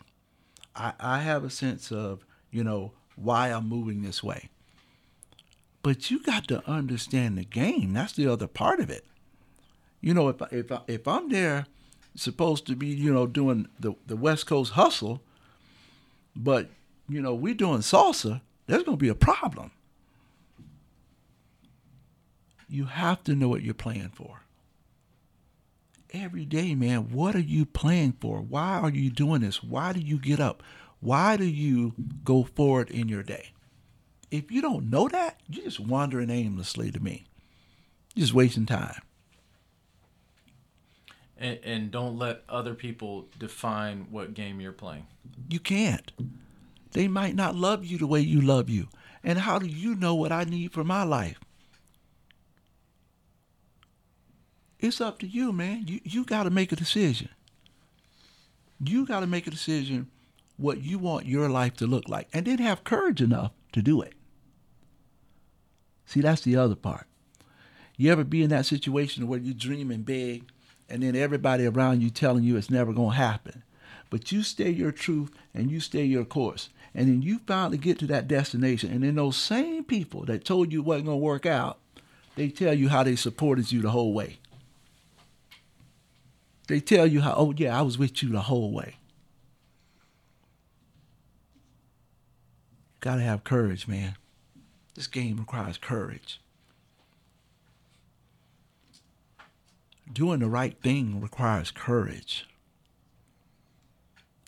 I, 0.79 0.93
I 1.01 1.19
have 1.21 1.45
a 1.45 1.51
sense 1.51 1.91
of, 1.91 2.25
you 2.51 2.63
know, 2.63 2.93
why 3.17 3.49
I'm 3.49 3.69
moving 3.69 4.03
this 4.03 4.23
way. 4.23 4.49
But 5.83 6.11
you 6.11 6.23
got 6.23 6.47
to 6.49 6.69
understand 6.69 7.37
the 7.37 7.45
game. 7.45 7.93
That's 7.93 8.13
the 8.13 8.29
other 8.29 8.47
part 8.47 8.81
of 8.81 8.91
it. 8.91 9.05
You 10.01 10.15
know, 10.15 10.29
if 10.29 10.37
if 10.53 10.71
if 10.87 11.09
I'm 11.09 11.29
there, 11.29 11.67
supposed 12.15 12.67
to 12.67 12.77
be, 12.77 12.87
you 12.87 13.13
know, 13.13 13.27
doing 13.27 13.69
the 13.81 13.95
the 14.07 14.17
West 14.17 14.47
Coast 14.47 14.73
hustle, 14.73 15.23
but 16.37 16.71
you 17.09 17.21
know 17.21 17.35
we're 17.35 17.55
doing 17.55 17.79
salsa, 17.79 18.41
there's 18.67 18.85
going 18.85 18.99
to 18.99 19.03
be 19.03 19.09
a 19.09 19.15
problem. 19.15 19.73
You 22.69 22.85
have 22.85 23.25
to 23.25 23.35
know 23.35 23.49
what 23.49 23.63
you're 23.63 23.75
playing 23.75 24.11
for. 24.15 24.43
Every 26.13 26.45
day, 26.47 26.75
man, 26.75 27.11
what 27.11 27.35
are 27.35 27.41
you 27.41 27.67
playing 27.67 28.15
for? 28.21 28.41
Why 28.41 28.79
are 28.79 28.91
you 28.91 29.11
doing 29.11 29.43
this? 29.43 29.63
Why 29.63 29.93
do 29.93 30.01
you 30.01 30.19
get 30.19 30.41
up? 30.41 30.63
Why 31.01 31.37
do 31.37 31.45
you 31.45 31.95
go 32.25 32.45
forward 32.45 32.91
in 32.91 33.09
your 33.09 33.23
day? 33.23 33.53
If 34.31 34.51
you 34.51 34.61
don't 34.63 34.91
know 34.91 35.09
that, 35.09 35.41
you're 35.49 35.65
just 35.65 35.81
wandering 35.81 36.31
aimlessly 36.31 36.91
to 36.91 37.01
me. 37.01 37.25
You're 38.15 38.25
just 38.25 38.35
wasting 38.35 38.67
time. 38.67 39.01
and, 41.39 41.59
and 41.63 41.91
don't 41.91 42.19
let 42.19 42.43
other 42.49 42.75
people 42.75 43.29
define 43.39 44.07
what 44.11 44.35
game 44.35 44.61
you're 44.61 44.73
playing 44.73 45.07
You 45.49 45.61
can't. 45.61 46.11
They 46.93 47.07
might 47.07 47.35
not 47.37 47.55
love 47.55 47.85
you 47.85 47.99
the 47.99 48.07
way 48.07 48.21
you 48.21 48.41
love 48.41 48.69
you. 48.69 48.89
And 49.23 49.39
how 49.41 49.59
do 49.59 49.67
you 49.67 49.95
know 49.95 50.15
what 50.15 50.33
I 50.33 50.45
need 50.45 50.73
for 50.73 50.85
my 50.85 51.03
life? 51.05 51.39
It's 54.81 55.01
up 55.01 55.19
to 55.21 55.27
you, 55.27 55.53
man. 55.53 55.85
You 55.87 56.01
you 56.05 56.25
got 56.25 56.45
to 56.45 56.51
make 56.51 56.73
a 56.73 56.77
decision. 56.77 57.31
You 58.81 59.07
got 59.07 59.21
to 59.21 59.27
make 59.27 59.47
a 59.47 59.51
decision 59.51 60.09
what 60.57 60.83
you 60.83 60.99
want 60.99 61.27
your 61.27 61.49
life 61.49 61.75
to 61.77 61.87
look 61.87 62.09
like 62.09 62.29
and 62.33 62.47
then 62.47 62.59
have 62.59 62.85
courage 62.85 63.21
enough 63.21 63.53
to 63.73 63.83
do 63.83 64.01
it. 64.03 64.15
See, 66.07 66.21
that's 66.21 66.43
the 66.43 66.57
other 66.57 66.75
part. 66.75 67.07
You 67.97 68.13
ever 68.13 68.25
be 68.25 68.43
in 68.43 68.51
that 68.51 68.67
situation 68.67 69.27
where 69.27 69.41
you're 69.41 69.55
dreaming 69.55 70.03
big 70.03 70.51
and 70.89 71.03
then 71.03 71.17
everybody 71.17 71.67
around 71.67 72.01
you 72.01 72.11
telling 72.11 72.45
you 72.45 72.57
it's 72.57 72.71
never 72.71 72.93
going 72.93 73.11
to 73.11 73.17
happen? 73.17 73.65
But 74.11 74.33
you 74.33 74.43
stay 74.43 74.71
your 74.71 74.93
truth 74.93 75.33
and 75.53 75.71
you 75.71 75.81
stay 75.81 76.05
your 76.05 76.25
course. 76.25 76.71
And 76.95 77.09
then 77.09 77.23
you 77.23 77.41
finally 77.47 77.79
get 77.79 77.99
to 77.99 78.07
that 78.07 78.29
destination. 78.29 78.93
And 78.93 79.03
then 79.03 79.17
those 79.17 79.37
same 79.37 79.85
people 79.85 80.25
that 80.27 80.45
told 80.45 80.73
you 80.73 80.81
it 80.81 80.87
wasn't 80.87 81.07
going 81.07 81.19
to 81.19 81.25
work 81.25 81.47
out, 81.47 81.79
they 82.37 82.49
tell 82.49 82.75
you 82.75 82.89
how 82.89 83.03
they 83.03 83.17
supported 83.17 83.71
you 83.71 83.83
the 83.83 83.91
whole 83.91 84.15
way. 84.15 84.39
They 86.69 86.81
tell 86.81 87.07
you 87.07 87.23
how, 87.23 87.35
oh, 87.37 87.55
yeah, 87.57 87.77
I 87.77 87.83
was 87.83 87.99
with 87.99 88.23
you 88.23 88.29
the 88.29 88.43
whole 88.43 88.71
way. 88.71 88.97
Got 93.01 93.17
to 93.17 93.23
have 93.23 93.43
courage, 93.43 93.89
man. 93.89 94.17
This 94.95 95.07
game 95.07 95.39
requires 95.39 95.79
courage. 95.79 96.41
Doing 100.13 100.41
the 100.41 100.49
right 100.49 100.77
thing 100.83 101.21
requires 101.21 101.71
courage. 101.71 102.47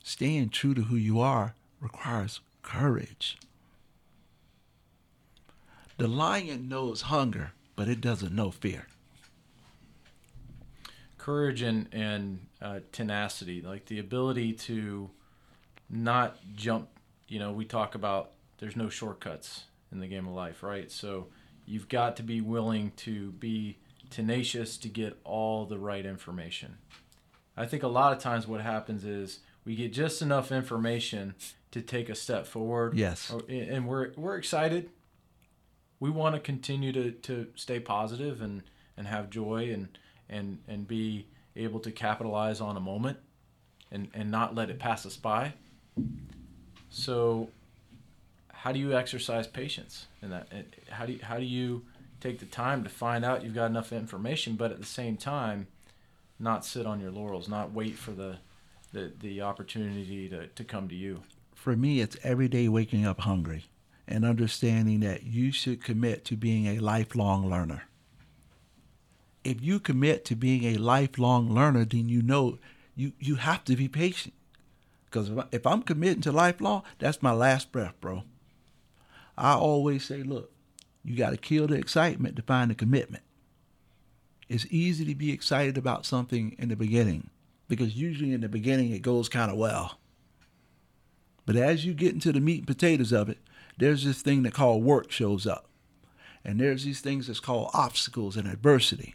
Staying 0.03 0.51
true 0.51 0.75
to 0.75 0.83
who 0.83 0.97
you 0.97 1.21
are 1.21 1.55
requires 1.81 2.41
courage. 2.63 3.39
The 5.97 6.09
lion 6.09 6.69
knows 6.69 7.03
hunger, 7.03 7.53
but 7.77 7.89
it 7.89 8.01
doesn't 8.01 8.35
know 8.35 8.51
fear. 8.51 8.89
Courage 11.21 11.61
and 11.61 11.87
and 11.93 12.47
uh, 12.63 12.81
tenacity, 12.93 13.61
like 13.61 13.85
the 13.87 13.99
ability 13.99 14.55
to 14.55 15.11
not 15.91 16.39
jump. 16.55 16.89
You 17.29 17.39
know, 17.39 17.53
we 17.53 17.67
talk 17.67 17.95
about 17.95 18.31
there's 18.59 18.75
no 18.75 18.89
shortcuts 18.89 19.65
in 19.93 20.01
the 20.01 20.07
game 20.07 20.27
of 20.27 20.33
life, 20.33 20.63
right? 20.63 20.91
So 20.91 21.27
you've 21.67 21.89
got 21.89 22.17
to 22.17 22.23
be 22.23 22.41
willing 22.41 22.93
to 22.97 23.33
be 23.33 23.77
tenacious 24.09 24.79
to 24.79 24.89
get 24.89 25.19
all 25.25 25.67
the 25.67 25.79
right 25.79 26.07
information. 26.07 26.79
I 27.57 27.67
think 27.67 27.83
a 27.83 27.89
lot 27.89 28.13
of 28.15 28.19
times 28.19 28.49
what 28.49 28.63
happens 28.63 29.05
is 29.05 29.41
we 29.67 29.77
get 29.77 29.93
just 29.93 30.23
enough 30.23 30.51
information 30.51 31.35
to 31.73 31.83
take 31.83 32.09
a 32.09 32.15
step 32.15 32.47
forward. 32.47 32.97
Yes. 32.97 33.31
Or- 33.31 33.43
And 33.49 33.87
we're 33.87 34.13
we're 34.17 34.37
excited. 34.39 34.89
We 36.01 36.09
want 36.09 36.35
to 36.35 36.41
continue 36.41 36.93
to, 36.93 37.11
to 37.11 37.49
stay 37.57 37.79
positive 37.79 38.41
and, 38.41 38.63
and 38.97 39.07
have 39.07 39.29
joy 39.29 39.71
and, 39.71 39.99
and 40.31 40.59
and 40.67 40.89
be 40.89 41.27
able 41.57 41.81
to 41.81 41.91
capitalize 41.91 42.61
on 42.61 42.77
a 42.77 42.81
moment 42.81 43.19
and, 43.91 44.09
and 44.15 44.31
not 44.31 44.55
let 44.55 44.71
it 44.71 44.79
pass 44.79 45.05
us 45.05 45.17
by. 45.17 45.53
So 46.89 47.51
how 48.53 48.73
do 48.73 48.79
you 48.79 48.95
exercise 48.95 49.47
patience 49.47 50.07
in 50.23 50.31
that? 50.31 50.49
How 50.89 51.07
do 51.07 51.13
you, 51.13 51.19
how 51.23 51.39
do 51.39 51.45
you 51.45 51.83
take 52.21 52.39
the 52.39 52.47
time 52.47 52.85
to 52.85 52.89
find 52.89 53.25
out 53.25 53.43
you've 53.43 53.55
got 53.55 53.67
enough 53.67 53.93
information, 53.93 54.55
but 54.55 54.71
at 54.71 54.79
the 54.79 54.87
same 54.87 55.17
time, 55.17 55.67
not 56.39 56.65
sit 56.65 56.87
on 56.87 57.01
your 57.01 57.11
laurels, 57.11 57.49
not 57.49 57.73
wait 57.73 57.97
for 57.97 58.13
the 58.13 58.39
the, 58.93 59.13
the 59.21 59.41
opportunity 59.41 60.29
to, 60.29 60.49
to 60.49 60.65
come 60.65 60.89
to 60.89 60.95
you. 60.97 61.23
For 61.55 61.77
me, 61.77 62.01
it's 62.01 62.17
every 62.25 62.49
day 62.49 62.69
waking 62.69 63.07
up 63.07 63.21
hungry 63.21 63.67
and 64.09 64.25
understanding 64.25 65.01
that 65.01 65.23
you 65.23 65.53
should 65.53 65.85
commit 65.85 66.25
to 66.25 66.37
being 66.37 66.67
a 66.67 66.81
lifelong 66.81 67.49
learner. 67.49 67.85
If 69.45 69.63
you 69.63 69.81
commit 69.81 70.25
to 70.27 70.37
being 70.37 70.65
a 70.65 70.79
lifelong 70.79 71.53
learner, 71.53 71.85
then 71.85 72.09
you 72.09 72.23
know 72.23 72.59
you, 72.95 73.13
you 73.19 73.37
have 73.37 73.65
to 73.65 73.77
be 73.77 73.89
patient. 73.89 74.35
Because 75.07 75.31
if, 75.51 75.67
I'm 75.67 75.83
committing 75.83 76.23
to 76.23 76.33
lifelong, 76.33 76.83
that's 76.99 77.23
my 77.23 77.33
last 77.33 77.73
breath, 77.73 77.95
bro. 78.01 78.23
I 79.37 79.55
always 79.55 80.05
say, 80.05 80.23
look, 80.23 80.53
you 81.03 81.17
got 81.17 81.31
to 81.31 81.37
kill 81.37 81.67
the 81.67 81.75
excitement 81.75 82.37
to 82.37 82.43
find 82.43 82.71
the 82.71 82.75
commitment. 82.75 83.25
It's 84.49 84.67
easy 84.71 85.05
to 85.07 85.15
be 85.15 85.33
excited 85.33 85.79
about 85.79 86.07
something 86.07 86.55
in 86.59 86.69
the 86.69 86.77
beginning 86.77 87.31
because 87.69 87.97
usually 87.97 88.33
in 88.33 88.41
the 88.41 88.49
beginning 88.49 88.91
it 88.91 89.01
goes 89.01 89.29
kind 89.29 89.51
of 89.51 89.57
well. 89.57 89.99
But 91.47 91.57
as 91.57 91.85
you 91.85 91.95
get 91.95 92.13
into 92.13 92.33
the 92.33 92.41
meat 92.41 92.59
and 92.59 92.67
potatoes 92.67 93.13
of 93.13 93.29
it, 93.29 93.39
there's 93.79 94.05
this 94.05 94.23
thing 94.23 94.43
that 94.43 94.53
called 94.53 94.85
work 94.85 95.11
shows 95.11 95.47
up. 95.47 95.67
And 96.45 96.61
there's 96.61 96.85
these 96.85 97.01
things 97.01 97.27
that's 97.27 97.41
called 97.41 97.71
obstacles 97.73 98.37
and 98.37 98.47
adversity. 98.49 99.15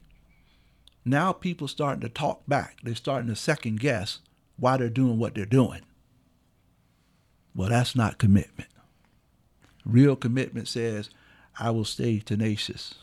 Now 1.05 1.31
people 1.31 1.67
starting 1.67 2.01
to 2.01 2.09
talk 2.09 2.41
back. 2.47 2.79
They're 2.83 2.95
starting 2.95 3.29
to 3.29 3.35
second 3.35 3.79
guess 3.79 4.19
why 4.57 4.77
they're 4.77 4.89
doing 4.89 5.19
what 5.19 5.35
they're 5.35 5.45
doing. 5.45 5.81
Well, 7.55 7.69
that's 7.69 7.95
not 7.95 8.17
commitment. 8.17 8.69
Real 9.85 10.15
commitment 10.15 10.67
says, 10.67 11.11
I 11.59 11.69
will 11.69 11.85
stay 11.85 12.19
tenacious. 12.19 12.95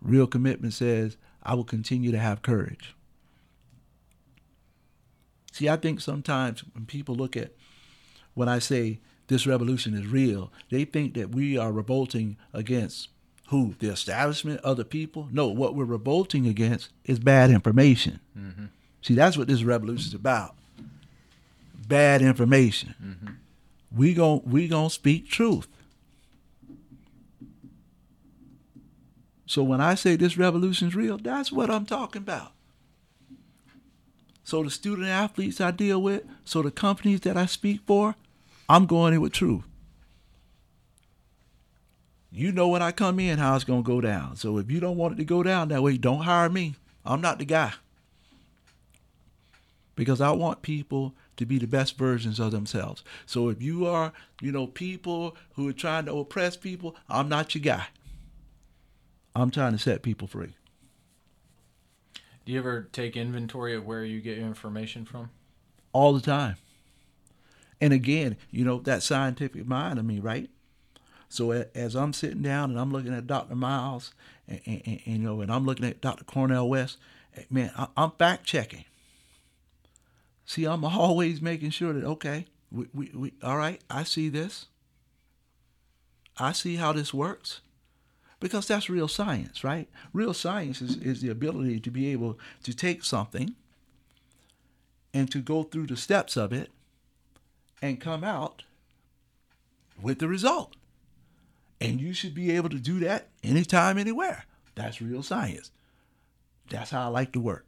Real 0.00 0.26
commitment 0.26 0.72
says, 0.72 1.16
I 1.42 1.54
will 1.54 1.64
continue 1.64 2.10
to 2.10 2.18
have 2.18 2.42
courage. 2.42 2.96
See, 5.52 5.68
I 5.68 5.76
think 5.76 6.00
sometimes 6.00 6.64
when 6.72 6.86
people 6.86 7.14
look 7.14 7.36
at 7.36 7.52
when 8.34 8.48
I 8.48 8.58
say 8.58 9.00
this 9.28 9.46
revolution 9.46 9.94
is 9.94 10.06
real, 10.06 10.50
they 10.70 10.84
think 10.84 11.14
that 11.14 11.34
we 11.34 11.58
are 11.58 11.70
revolting 11.70 12.38
against 12.54 13.08
who? 13.52 13.74
The 13.78 13.88
establishment, 13.88 14.60
other 14.64 14.82
people? 14.82 15.28
No, 15.30 15.46
what 15.46 15.74
we're 15.74 15.84
revolting 15.84 16.46
against 16.46 16.88
is 17.04 17.18
bad 17.18 17.50
information. 17.50 18.18
Mm-hmm. 18.36 18.64
See, 19.02 19.14
that's 19.14 19.36
what 19.36 19.46
this 19.46 19.62
revolution 19.62 20.08
is 20.08 20.14
about. 20.14 20.54
Bad 21.86 22.22
information. 22.22 22.94
Mm-hmm. 23.02 23.32
We 23.94 24.14
gon' 24.14 24.40
we 24.46 24.68
gonna 24.68 24.88
speak 24.88 25.28
truth. 25.28 25.68
So 29.44 29.62
when 29.62 29.82
I 29.82 29.96
say 29.96 30.16
this 30.16 30.38
revolution 30.38 30.88
is 30.88 30.94
real, 30.94 31.18
that's 31.18 31.52
what 31.52 31.70
I'm 31.70 31.84
talking 31.84 32.22
about. 32.22 32.52
So 34.44 34.62
the 34.62 34.70
student 34.70 35.08
athletes 35.08 35.60
I 35.60 35.72
deal 35.72 36.00
with, 36.00 36.22
so 36.46 36.62
the 36.62 36.70
companies 36.70 37.20
that 37.20 37.36
I 37.36 37.44
speak 37.44 37.82
for, 37.86 38.16
I'm 38.66 38.86
going 38.86 39.12
in 39.12 39.20
with 39.20 39.32
truth. 39.32 39.64
You 42.32 42.50
know 42.50 42.68
when 42.68 42.82
I 42.82 42.92
come 42.92 43.20
in 43.20 43.38
how 43.38 43.54
it's 43.54 43.64
gonna 43.64 43.82
go 43.82 44.00
down. 44.00 44.36
So 44.36 44.58
if 44.58 44.70
you 44.70 44.80
don't 44.80 44.96
want 44.96 45.14
it 45.14 45.16
to 45.16 45.24
go 45.24 45.42
down 45.42 45.68
that 45.68 45.82
way, 45.82 45.96
don't 45.98 46.22
hire 46.22 46.48
me. 46.48 46.76
I'm 47.04 47.20
not 47.20 47.38
the 47.38 47.44
guy. 47.44 47.72
Because 49.94 50.20
I 50.20 50.30
want 50.30 50.62
people 50.62 51.14
to 51.36 51.44
be 51.44 51.58
the 51.58 51.66
best 51.66 51.98
versions 51.98 52.40
of 52.40 52.50
themselves. 52.50 53.04
So 53.26 53.48
if 53.50 53.60
you 53.60 53.86
are, 53.86 54.12
you 54.40 54.50
know, 54.50 54.66
people 54.66 55.36
who 55.54 55.68
are 55.68 55.74
trying 55.74 56.06
to 56.06 56.14
oppress 56.14 56.56
people, 56.56 56.96
I'm 57.08 57.28
not 57.28 57.54
your 57.54 57.62
guy. 57.62 57.86
I'm 59.34 59.50
trying 59.50 59.72
to 59.72 59.78
set 59.78 60.02
people 60.02 60.26
free. 60.26 60.54
Do 62.46 62.52
you 62.52 62.58
ever 62.58 62.88
take 62.92 63.16
inventory 63.16 63.74
of 63.74 63.84
where 63.84 64.04
you 64.04 64.20
get 64.20 64.38
your 64.38 64.46
information 64.46 65.04
from? 65.04 65.30
all 65.92 66.12
the 66.12 66.20
time. 66.20 66.56
And 67.80 67.92
again, 67.92 68.36
you 68.50 68.64
know, 68.64 68.78
that 68.80 69.02
scientific 69.02 69.66
mind 69.66 69.98
of 69.98 70.04
me, 70.04 70.20
right? 70.20 70.48
So 71.32 71.50
as 71.74 71.96
I'm 71.96 72.12
sitting 72.12 72.42
down 72.42 72.70
and 72.70 72.78
I'm 72.78 72.92
looking 72.92 73.14
at 73.14 73.26
Dr. 73.26 73.54
Miles, 73.54 74.12
and, 74.46 74.60
and, 74.66 74.82
and, 74.86 75.00
you 75.06 75.18
know, 75.18 75.40
and 75.40 75.50
I'm 75.50 75.64
looking 75.64 75.86
at 75.86 76.02
Dr. 76.02 76.24
Cornel 76.24 76.68
West, 76.68 76.98
eh, 77.34 77.44
man, 77.48 77.72
I, 77.74 77.86
I'm 77.96 78.10
fact 78.10 78.44
checking. 78.44 78.84
See, 80.44 80.66
I'm 80.66 80.84
always 80.84 81.40
making 81.40 81.70
sure 81.70 81.94
that 81.94 82.04
okay, 82.04 82.44
we, 82.70 82.86
we, 82.92 83.10
we 83.14 83.32
all 83.42 83.56
right, 83.56 83.80
I 83.88 84.04
see 84.04 84.28
this. 84.28 84.66
I 86.36 86.52
see 86.52 86.76
how 86.76 86.92
this 86.92 87.14
works. 87.14 87.62
Because 88.38 88.68
that's 88.68 88.90
real 88.90 89.08
science, 89.08 89.64
right? 89.64 89.88
Real 90.12 90.34
science 90.34 90.82
is, 90.82 90.98
is 90.98 91.22
the 91.22 91.30
ability 91.30 91.80
to 91.80 91.90
be 91.90 92.12
able 92.12 92.38
to 92.64 92.74
take 92.74 93.04
something 93.04 93.54
and 95.14 95.30
to 95.30 95.38
go 95.38 95.62
through 95.62 95.86
the 95.86 95.96
steps 95.96 96.36
of 96.36 96.52
it 96.52 96.70
and 97.80 98.02
come 98.02 98.22
out 98.22 98.64
with 99.98 100.18
the 100.18 100.28
result. 100.28 100.74
And 101.82 102.00
you 102.00 102.12
should 102.12 102.32
be 102.32 102.52
able 102.52 102.68
to 102.68 102.78
do 102.78 103.00
that 103.00 103.26
anytime, 103.42 103.98
anywhere. 103.98 104.44
That's 104.76 105.02
real 105.02 105.24
science. 105.24 105.72
That's 106.70 106.92
how 106.92 107.02
I 107.02 107.06
like 107.08 107.32
to 107.32 107.40
work. 107.40 107.66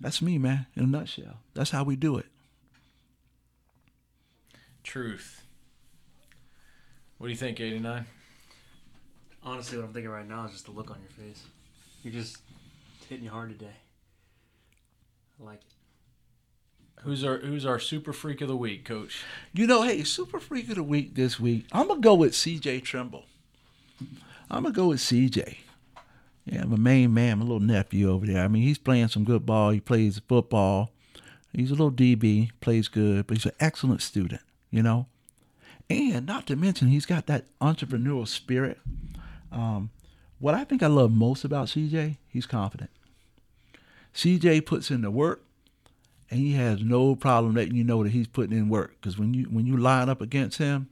That's 0.00 0.20
me, 0.20 0.36
man, 0.36 0.66
in 0.74 0.82
a 0.82 0.86
nutshell. 0.86 1.38
That's 1.54 1.70
how 1.70 1.84
we 1.84 1.94
do 1.94 2.18
it. 2.18 2.26
Truth. 4.82 5.44
What 7.18 7.28
do 7.28 7.30
you 7.30 7.38
think, 7.38 7.60
89? 7.60 8.04
Honestly, 9.44 9.78
what 9.78 9.86
I'm 9.86 9.92
thinking 9.92 10.10
right 10.10 10.28
now 10.28 10.44
is 10.46 10.52
just 10.52 10.64
the 10.64 10.72
look 10.72 10.90
on 10.90 10.98
your 11.00 11.26
face. 11.26 11.44
You're 12.02 12.12
just 12.12 12.38
hitting 13.08 13.24
you 13.24 13.30
hard 13.30 13.50
today. 13.50 13.76
I 15.40 15.44
like 15.44 15.60
it. 15.60 15.73
Who's 17.04 17.22
our 17.22 17.38
Who's 17.38 17.66
our 17.66 17.78
super 17.78 18.14
freak 18.14 18.40
of 18.40 18.48
the 18.48 18.56
week, 18.56 18.86
Coach? 18.86 19.22
You 19.52 19.66
know, 19.66 19.82
hey, 19.82 20.04
super 20.04 20.40
freak 20.40 20.70
of 20.70 20.76
the 20.76 20.82
week 20.82 21.14
this 21.14 21.38
week. 21.38 21.66
I'm 21.70 21.88
gonna 21.88 22.00
go 22.00 22.14
with 22.14 22.32
CJ 22.32 22.82
Trimble. 22.82 23.24
I'm 24.50 24.62
gonna 24.62 24.74
go 24.74 24.88
with 24.88 25.00
CJ. 25.00 25.58
Yeah, 26.46 26.64
my 26.64 26.76
main 26.76 27.12
man, 27.12 27.38
my 27.38 27.44
little 27.44 27.60
nephew 27.60 28.10
over 28.10 28.24
there. 28.24 28.42
I 28.42 28.48
mean, 28.48 28.62
he's 28.62 28.78
playing 28.78 29.08
some 29.08 29.24
good 29.24 29.44
ball. 29.44 29.70
He 29.70 29.80
plays 29.80 30.18
football. 30.26 30.92
He's 31.52 31.70
a 31.70 31.74
little 31.74 31.92
DB, 31.92 32.50
plays 32.60 32.88
good, 32.88 33.26
but 33.26 33.36
he's 33.36 33.46
an 33.46 33.52
excellent 33.60 34.00
student. 34.00 34.42
You 34.70 34.82
know, 34.82 35.06
and 35.90 36.24
not 36.24 36.46
to 36.46 36.56
mention 36.56 36.88
he's 36.88 37.06
got 37.06 37.26
that 37.26 37.44
entrepreneurial 37.60 38.26
spirit. 38.26 38.78
Um, 39.52 39.90
what 40.38 40.54
I 40.54 40.64
think 40.64 40.82
I 40.82 40.86
love 40.86 41.12
most 41.12 41.44
about 41.44 41.68
CJ, 41.68 42.16
he's 42.28 42.46
confident. 42.46 42.90
CJ 44.14 44.64
puts 44.64 44.90
in 44.90 45.02
the 45.02 45.10
work 45.10 45.42
and 46.30 46.40
he 46.40 46.52
has 46.52 46.82
no 46.82 47.16
problem 47.16 47.54
letting 47.54 47.74
you 47.74 47.84
know 47.84 48.02
that 48.02 48.12
he's 48.12 48.26
putting 48.26 48.56
in 48.56 48.68
work. 48.68 48.96
Because 49.00 49.18
when 49.18 49.34
you 49.34 49.44
when 49.44 49.66
you 49.66 49.76
line 49.76 50.08
up 50.08 50.20
against 50.20 50.58
him, 50.58 50.88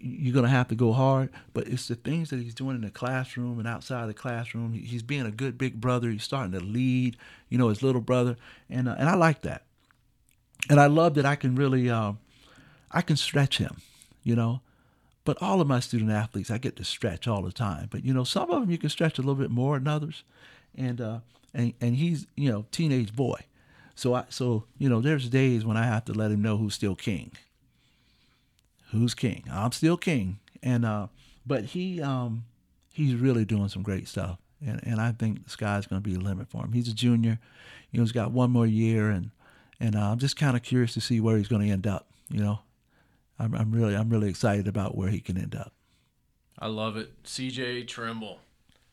you're 0.00 0.34
gonna 0.34 0.48
have 0.48 0.68
to 0.68 0.74
go 0.74 0.92
hard. 0.92 1.30
But 1.54 1.68
it's 1.68 1.88
the 1.88 1.94
things 1.96 2.30
that 2.30 2.40
he's 2.40 2.54
doing 2.54 2.76
in 2.76 2.82
the 2.82 2.90
classroom 2.90 3.58
and 3.58 3.68
outside 3.68 4.08
the 4.08 4.14
classroom. 4.14 4.72
He's 4.72 5.02
being 5.02 5.26
a 5.26 5.30
good 5.30 5.58
big 5.58 5.80
brother. 5.80 6.10
He's 6.10 6.24
starting 6.24 6.52
to 6.52 6.60
lead, 6.60 7.16
you 7.48 7.58
know, 7.58 7.68
his 7.68 7.82
little 7.82 8.00
brother, 8.00 8.36
and 8.70 8.88
uh, 8.88 8.96
and 8.98 9.08
I 9.08 9.14
like 9.14 9.42
that. 9.42 9.64
And 10.70 10.80
I 10.80 10.86
love 10.86 11.14
that 11.14 11.26
I 11.26 11.36
can 11.36 11.54
really, 11.54 11.88
uh, 11.88 12.14
I 12.90 13.02
can 13.02 13.16
stretch 13.16 13.58
him, 13.58 13.76
you 14.22 14.36
know. 14.36 14.60
But 15.24 15.40
all 15.42 15.60
of 15.60 15.68
my 15.68 15.80
student 15.80 16.10
athletes, 16.10 16.50
I 16.50 16.58
get 16.58 16.76
to 16.76 16.84
stretch 16.84 17.28
all 17.28 17.42
the 17.42 17.52
time. 17.52 17.88
But 17.90 18.04
you 18.04 18.14
know, 18.14 18.24
some 18.24 18.50
of 18.50 18.60
them 18.60 18.70
you 18.70 18.78
can 18.78 18.90
stretch 18.90 19.18
a 19.18 19.22
little 19.22 19.34
bit 19.34 19.50
more 19.50 19.78
than 19.78 19.88
others. 19.88 20.24
and 20.74 21.00
uh, 21.00 21.20
and 21.54 21.74
and 21.80 21.96
he's 21.96 22.26
you 22.36 22.50
know 22.50 22.66
teenage 22.70 23.14
boy, 23.14 23.40
so 23.98 24.14
I 24.14 24.26
so 24.28 24.62
you 24.78 24.88
know 24.88 25.00
there's 25.00 25.28
days 25.28 25.64
when 25.64 25.76
I 25.76 25.84
have 25.84 26.04
to 26.04 26.12
let 26.12 26.30
him 26.30 26.40
know 26.40 26.56
who's 26.56 26.74
still 26.74 26.94
king. 26.94 27.32
Who's 28.92 29.12
king? 29.12 29.42
I'm 29.50 29.72
still 29.72 29.96
king, 29.96 30.38
and 30.62 30.84
uh, 30.84 31.08
but 31.44 31.64
he 31.64 32.00
um 32.00 32.44
he's 32.92 33.16
really 33.16 33.44
doing 33.44 33.66
some 33.66 33.82
great 33.82 34.06
stuff, 34.06 34.38
and 34.64 34.80
and 34.84 35.00
I 35.00 35.10
think 35.10 35.42
the 35.42 35.50
sky's 35.50 35.88
to 35.88 35.98
be 35.98 36.14
the 36.14 36.20
limit 36.20 36.48
for 36.48 36.64
him. 36.64 36.74
He's 36.74 36.86
a 36.86 36.94
junior, 36.94 37.40
you 37.90 37.98
know, 37.98 38.04
he's 38.04 38.12
got 38.12 38.30
one 38.30 38.52
more 38.52 38.68
year, 38.68 39.10
and 39.10 39.32
and 39.80 39.96
uh, 39.96 40.12
I'm 40.12 40.18
just 40.18 40.36
kind 40.36 40.56
of 40.56 40.62
curious 40.62 40.94
to 40.94 41.00
see 41.00 41.18
where 41.18 41.36
he's 41.36 41.48
going 41.48 41.66
to 41.66 41.72
end 41.72 41.88
up. 41.88 42.06
You 42.30 42.40
know, 42.40 42.60
I'm 43.36 43.52
I'm 43.52 43.72
really 43.72 43.96
I'm 43.96 44.10
really 44.10 44.28
excited 44.28 44.68
about 44.68 44.96
where 44.96 45.08
he 45.08 45.18
can 45.18 45.36
end 45.36 45.56
up. 45.56 45.72
I 46.56 46.68
love 46.68 46.96
it. 46.96 47.24
CJ 47.24 47.88
Trimble. 47.88 48.38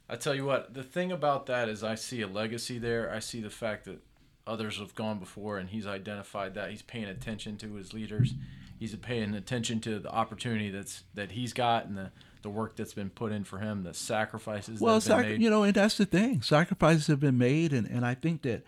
I 0.10 0.16
tell 0.16 0.34
you 0.34 0.46
what, 0.46 0.74
the 0.74 0.84
thing 0.84 1.12
about 1.12 1.46
that 1.46 1.70
is 1.70 1.84
I 1.84 1.94
see 1.94 2.22
a 2.22 2.28
legacy 2.28 2.80
there. 2.80 3.12
I 3.14 3.20
see 3.20 3.40
the 3.40 3.52
fact 3.52 3.86
that 3.86 4.02
others 4.48 4.78
have 4.80 4.96
gone 4.96 5.20
before 5.20 5.58
and 5.58 5.70
he's 5.70 5.88
identified 5.88 6.54
that. 6.56 6.70
He's 6.70 6.82
paying 6.82 7.06
attention 7.06 7.58
to 7.58 7.74
his 7.76 7.94
leaders. 7.94 8.34
He's 8.78 8.96
paying 8.96 9.34
attention 9.34 9.80
to 9.82 10.00
the 10.00 10.10
opportunity 10.12 10.70
that's 10.70 11.04
that 11.14 11.32
he's 11.32 11.54
got 11.54 11.86
and 11.86 11.98
the, 11.98 12.12
the 12.42 12.50
work 12.50 12.76
that's 12.76 12.94
been 12.94 13.10
put 13.10 13.32
in 13.32 13.44
for 13.44 13.60
him, 13.60 13.84
the 13.84 13.94
sacrifices 13.94 14.80
Well, 14.80 15.00
that 15.00 15.08
have 15.10 15.18
been 15.18 15.24
sac- 15.24 15.32
made. 15.32 15.42
you 15.42 15.50
know, 15.50 15.64
and 15.64 15.74
that's 15.74 15.98
the 15.98 16.06
thing. 16.06 16.42
Sacrifices 16.42 17.08
have 17.08 17.20
been 17.20 17.38
made, 17.38 17.74
and, 17.74 17.88
and 17.88 18.06
I 18.06 18.14
think 18.16 18.42
that, 18.44 18.64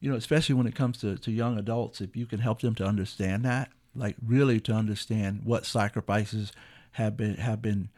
you 0.00 0.10
know, 0.10 0.16
especially 0.16 0.54
when 0.54 0.66
it 0.66 0.74
comes 0.74 0.98
to, 0.98 1.16
to 1.18 1.30
young 1.30 1.58
adults, 1.58 2.00
if 2.00 2.16
you 2.16 2.26
can 2.26 2.40
help 2.40 2.60
them 2.62 2.74
to 2.76 2.84
understand 2.84 3.44
that, 3.44 3.70
like 3.94 4.16
really 4.26 4.60
to 4.60 4.72
understand 4.72 5.42
what 5.44 5.66
sacrifices 5.66 6.52
have 6.92 7.16
been 7.16 7.34
have 7.36 7.60
been 7.62 7.90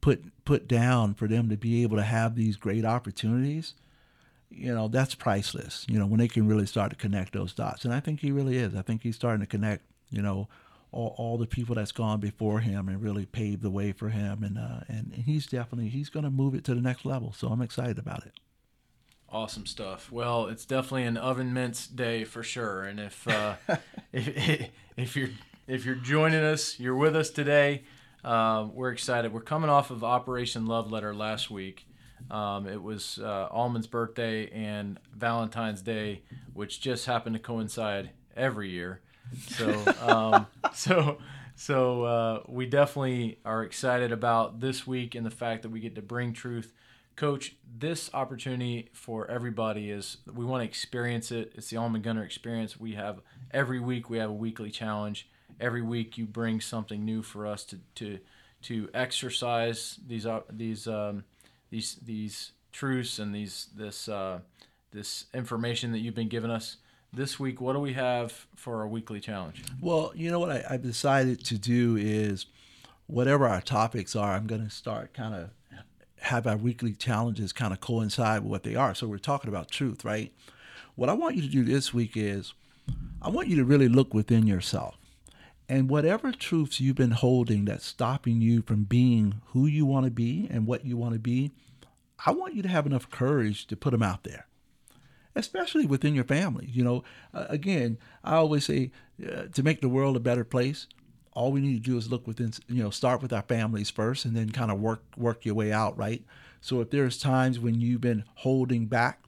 put 0.00 0.44
put 0.44 0.68
down 0.68 1.14
for 1.14 1.26
them 1.26 1.48
to 1.48 1.56
be 1.56 1.82
able 1.82 1.96
to 1.96 2.02
have 2.02 2.36
these 2.36 2.56
great 2.56 2.84
opportunities, 2.84 3.74
you 4.50 4.74
know, 4.74 4.88
that's 4.88 5.14
priceless. 5.14 5.86
You 5.88 5.98
know, 5.98 6.06
when 6.06 6.18
they 6.18 6.28
can 6.28 6.46
really 6.46 6.66
start 6.66 6.90
to 6.90 6.96
connect 6.96 7.32
those 7.32 7.54
dots, 7.54 7.84
and 7.84 7.94
I 7.94 8.00
think 8.00 8.20
he 8.20 8.32
really 8.32 8.56
is. 8.56 8.74
I 8.74 8.82
think 8.82 9.02
he's 9.02 9.16
starting 9.16 9.40
to 9.40 9.46
connect. 9.46 9.84
You 10.10 10.22
know. 10.22 10.48
All, 10.92 11.14
all 11.18 11.38
the 11.38 11.46
people 11.46 11.76
that's 11.76 11.92
gone 11.92 12.18
before 12.18 12.58
him 12.58 12.88
and 12.88 13.00
really 13.00 13.24
paved 13.24 13.62
the 13.62 13.70
way 13.70 13.92
for 13.92 14.08
him 14.08 14.42
and 14.42 14.58
uh, 14.58 14.80
and 14.88 15.22
he's 15.24 15.46
definitely 15.46 15.88
he's 15.88 16.08
going 16.08 16.24
to 16.24 16.30
move 16.30 16.52
it 16.52 16.64
to 16.64 16.74
the 16.74 16.80
next 16.80 17.04
level 17.04 17.32
so 17.32 17.46
I'm 17.46 17.62
excited 17.62 17.96
about 17.96 18.26
it. 18.26 18.32
Awesome 19.32 19.64
stuff. 19.64 20.10
Well, 20.10 20.46
it's 20.46 20.64
definitely 20.64 21.04
an 21.04 21.16
oven 21.16 21.54
mince 21.54 21.86
day 21.86 22.24
for 22.24 22.42
sure. 22.42 22.82
And 22.82 22.98
if 22.98 23.28
uh, 23.28 23.54
if, 24.12 24.70
if 24.96 25.16
you're 25.16 25.28
if 25.68 25.84
you're 25.84 25.94
joining 25.94 26.42
us, 26.42 26.80
you're 26.80 26.96
with 26.96 27.14
us 27.14 27.30
today. 27.30 27.84
Um, 28.24 28.74
we're 28.74 28.90
excited. 28.90 29.32
We're 29.32 29.40
coming 29.40 29.70
off 29.70 29.92
of 29.92 30.02
Operation 30.02 30.66
Love 30.66 30.90
Letter 30.90 31.14
last 31.14 31.48
week. 31.48 31.86
Um, 32.30 32.66
it 32.66 32.82
was 32.82 33.18
uh, 33.22 33.48
Almon's 33.50 33.86
birthday 33.86 34.48
and 34.50 34.98
Valentine's 35.14 35.82
Day, 35.82 36.22
which 36.54 36.80
just 36.80 37.06
happened 37.06 37.34
to 37.36 37.40
coincide 37.40 38.10
every 38.36 38.70
year. 38.70 39.00
So 39.48 39.84
um, 40.00 40.46
so 40.74 41.18
so 41.54 42.04
uh, 42.04 42.42
we 42.48 42.66
definitely 42.66 43.38
are 43.44 43.62
excited 43.62 44.12
about 44.12 44.60
this 44.60 44.86
week 44.86 45.14
and 45.14 45.24
the 45.24 45.30
fact 45.30 45.62
that 45.62 45.70
we 45.70 45.80
get 45.80 45.94
to 45.96 46.02
bring 46.02 46.32
truth 46.32 46.72
Coach, 47.20 47.54
this 47.78 48.08
opportunity 48.14 48.88
for 48.94 49.30
everybody 49.30 49.90
is 49.90 50.16
we 50.32 50.42
want 50.42 50.62
to 50.62 50.64
experience 50.64 51.30
it. 51.30 51.52
It's 51.54 51.68
the 51.68 51.76
Almon 51.76 52.00
Gunter 52.00 52.24
experience. 52.24 52.80
We 52.80 52.92
have 52.92 53.20
every 53.50 53.78
week 53.78 54.08
we 54.08 54.16
have 54.16 54.30
a 54.30 54.32
weekly 54.32 54.70
challenge. 54.70 55.28
Every 55.60 55.82
week 55.82 56.16
you 56.16 56.24
bring 56.24 56.62
something 56.62 57.04
new 57.04 57.20
for 57.20 57.46
us 57.46 57.64
to 57.66 57.78
to 57.96 58.20
to 58.62 58.88
exercise 58.94 60.00
these 60.06 60.24
uh, 60.24 60.40
these 60.48 60.88
um, 60.88 61.24
these 61.70 61.96
these 62.02 62.52
truths 62.72 63.18
and 63.18 63.34
these 63.34 63.68
this 63.74 64.08
uh, 64.08 64.40
this 64.92 65.26
information 65.34 65.92
that 65.92 65.98
you've 65.98 66.14
been 66.14 66.28
giving 66.28 66.50
us. 66.50 66.76
This 67.12 67.40
week, 67.40 67.60
what 67.60 67.72
do 67.72 67.80
we 67.80 67.94
have 67.94 68.46
for 68.54 68.80
our 68.80 68.86
weekly 68.86 69.18
challenge? 69.18 69.64
Well, 69.80 70.12
you 70.14 70.30
know 70.30 70.38
what 70.38 70.50
I, 70.50 70.64
I've 70.70 70.82
decided 70.82 71.44
to 71.46 71.58
do 71.58 71.96
is 71.96 72.46
whatever 73.08 73.48
our 73.48 73.60
topics 73.60 74.14
are, 74.14 74.34
I'm 74.34 74.46
going 74.46 74.62
to 74.62 74.70
start 74.70 75.12
kind 75.12 75.34
of 75.34 75.50
have 76.20 76.46
our 76.46 76.56
weekly 76.56 76.92
challenges 76.92 77.52
kind 77.52 77.72
of 77.72 77.80
coincide 77.80 78.42
with 78.42 78.50
what 78.50 78.62
they 78.62 78.76
are. 78.76 78.94
So 78.94 79.08
we're 79.08 79.18
talking 79.18 79.48
about 79.48 79.70
truth, 79.70 80.04
right? 80.04 80.32
What 80.94 81.08
I 81.08 81.14
want 81.14 81.34
you 81.34 81.42
to 81.42 81.48
do 81.48 81.64
this 81.64 81.94
week 81.94 82.12
is 82.14 82.52
I 83.22 83.30
want 83.30 83.48
you 83.48 83.56
to 83.56 83.64
really 83.64 83.88
look 83.88 84.12
within 84.12 84.46
yourself. 84.46 84.96
And 85.70 85.88
whatever 85.88 86.32
truths 86.32 86.80
you've 86.80 86.96
been 86.96 87.12
holding 87.12 87.64
that's 87.64 87.86
stopping 87.86 88.40
you 88.40 88.60
from 88.60 88.82
being 88.82 89.40
who 89.46 89.66
you 89.66 89.86
want 89.86 90.04
to 90.04 90.10
be 90.10 90.48
and 90.50 90.66
what 90.66 90.84
you 90.84 90.96
want 90.96 91.12
to 91.14 91.20
be, 91.20 91.52
I 92.26 92.32
want 92.32 92.54
you 92.54 92.62
to 92.62 92.68
have 92.68 92.86
enough 92.86 93.08
courage 93.08 93.68
to 93.68 93.76
put 93.76 93.92
them 93.92 94.02
out 94.02 94.24
there 94.24 94.46
especially 95.36 95.86
within 95.86 96.12
your 96.12 96.24
family. 96.24 96.68
You 96.70 96.82
know, 96.82 97.04
uh, 97.32 97.46
again, 97.48 97.98
I 98.24 98.34
always 98.34 98.64
say 98.64 98.90
uh, 99.24 99.44
to 99.52 99.62
make 99.62 99.80
the 99.80 99.88
world 99.88 100.16
a 100.16 100.20
better 100.20 100.44
place, 100.44 100.88
all 101.32 101.52
we 101.52 101.60
need 101.60 101.84
to 101.84 101.90
do 101.90 101.96
is 101.96 102.10
look 102.10 102.26
within, 102.26 102.52
you 102.68 102.82
know, 102.82 102.90
start 102.90 103.22
with 103.22 103.32
our 103.32 103.42
families 103.42 103.90
first 103.90 104.24
and 104.24 104.36
then 104.36 104.50
kind 104.50 104.70
of 104.70 104.80
work 104.80 105.04
work 105.16 105.44
your 105.44 105.54
way 105.54 105.72
out, 105.72 105.96
right? 105.96 106.24
So 106.60 106.80
if 106.80 106.90
there's 106.90 107.16
times 107.16 107.58
when 107.58 107.80
you've 107.80 108.00
been 108.00 108.24
holding 108.34 108.86
back, 108.86 109.24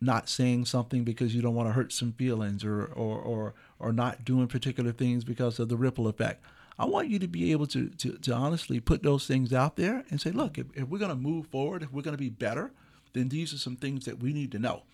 not 0.00 0.28
saying 0.28 0.64
something 0.64 1.04
because 1.04 1.34
you 1.34 1.42
don't 1.42 1.54
want 1.54 1.68
to 1.68 1.72
hurt 1.72 1.92
some 1.92 2.12
feelings 2.12 2.64
or 2.64 2.84
or 2.84 3.18
or, 3.18 3.54
or 3.78 3.92
not 3.92 4.24
doing 4.24 4.46
particular 4.46 4.92
things 4.92 5.24
because 5.24 5.58
of 5.58 5.68
the 5.68 5.76
ripple 5.76 6.08
effect. 6.08 6.44
I 6.78 6.86
want 6.86 7.08
you 7.08 7.18
to 7.18 7.28
be 7.28 7.52
able 7.52 7.66
to, 7.66 7.90
to, 7.90 8.16
to 8.16 8.32
honestly 8.32 8.80
put 8.80 9.02
those 9.02 9.26
things 9.26 9.52
out 9.52 9.76
there 9.76 10.02
and 10.08 10.18
say, 10.18 10.30
look, 10.30 10.56
if, 10.56 10.64
if 10.74 10.88
we're 10.88 10.96
going 10.96 11.10
to 11.10 11.14
move 11.14 11.46
forward, 11.48 11.82
if 11.82 11.92
we're 11.92 12.00
going 12.00 12.16
to 12.16 12.18
be 12.18 12.30
better, 12.30 12.72
then 13.12 13.28
these 13.28 13.52
are 13.52 13.58
some 13.58 13.76
things 13.76 14.06
that 14.06 14.22
we 14.22 14.32
need 14.32 14.50
to 14.52 14.58
know 14.58 14.84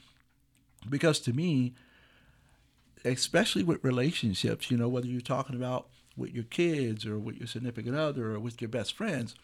because 0.88 1.20
to 1.20 1.32
me 1.32 1.74
especially 3.04 3.62
with 3.62 3.84
relationships 3.84 4.70
you 4.70 4.76
know 4.76 4.88
whether 4.88 5.06
you're 5.06 5.20
talking 5.20 5.56
about 5.56 5.88
with 6.16 6.32
your 6.32 6.44
kids 6.44 7.04
or 7.06 7.18
with 7.18 7.36
your 7.36 7.46
significant 7.46 7.96
other 7.96 8.32
or 8.32 8.40
with 8.40 8.60
your 8.60 8.68
best 8.68 8.94
friends 8.94 9.34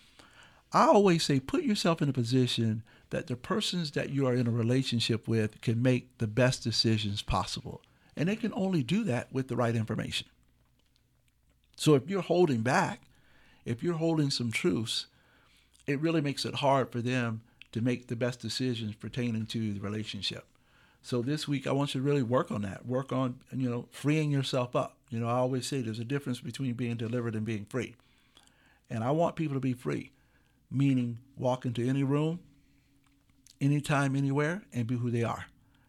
i 0.73 0.87
always 0.87 1.23
say 1.23 1.41
put 1.41 1.63
yourself 1.63 2.03
in 2.03 2.09
a 2.09 2.13
position 2.13 2.83
that 3.11 3.27
the 3.27 3.37
persons 3.37 3.91
that 3.93 4.11
you 4.11 4.27
are 4.27 4.35
in 4.35 4.47
a 4.47 4.51
relationship 4.51 5.29
with 5.29 5.61
can 5.61 5.83
make 5.83 6.19
the 6.19 6.27
best 6.27 6.63
decisions 6.63 7.23
possible 7.23 7.83
and 8.17 8.29
they 8.29 8.37
can 8.37 8.53
only 8.55 8.83
do 8.83 9.05
that 9.05 9.33
with 9.33 9.49
the 9.49 9.57
right 9.57 9.77
information 9.77 10.27
so 11.77 11.95
if 11.95 12.09
you're 12.09 12.23
holding 12.23 12.63
back 12.63 13.03
if 13.65 13.83
you're 13.83 13.95
holding 13.95 14.31
some 14.31 14.51
truths 14.51 15.07
it 15.87 16.01
really 16.01 16.21
makes 16.21 16.45
it 16.45 16.57
hard 16.57 16.91
for 16.91 17.01
them 17.01 17.43
to 17.73 17.81
make 17.81 18.07
the 18.07 18.17
best 18.17 18.41
decisions 18.41 18.95
pertaining 18.95 19.47
to 19.47 19.73
the 19.73 19.81
relationship 19.81 20.47
so 21.03 21.21
this 21.21 21.49
week, 21.49 21.67
I 21.67 21.73
want 21.73 21.95
you 21.95 22.01
to 22.01 22.07
really 22.07 22.23
work 22.23 22.53
on 22.53 22.63
that. 22.63 22.87
Work 22.87 23.13
on, 23.13 23.41
you 23.55 23.69
know, 23.69 23.89
freeing 23.91 24.31
yourself 24.31 24.77
up. 24.77 24.97
You 25.11 25.19
know, 25.19 25.27
I 25.27 25.33
always 25.33 25.67
say 25.67 25.81
there's 25.81 25.99
a 25.99 26.05
difference 26.05 26.41
between 26.41 26.75
being 26.75 26.95
delivered 26.95 27.35
and 27.35 27.45
being 27.45 27.65
free. 27.65 27.97
And 28.89 29.03
I 29.03 29.11
want 29.11 29.35
people 29.35 29.55
to 29.55 29.61
be 29.61 29.73
free, 29.73 30.13
meaning 30.73 31.19
walk 31.37 31.65
into 31.65 31.87
any 31.87 32.03
room, 32.03 32.41
anytime, 33.61 34.17
anywhere, 34.17 34.63
and 34.73 34.87
be 34.87 34.97
who 34.97 35.11
they 35.11 35.23
are, 35.23 35.47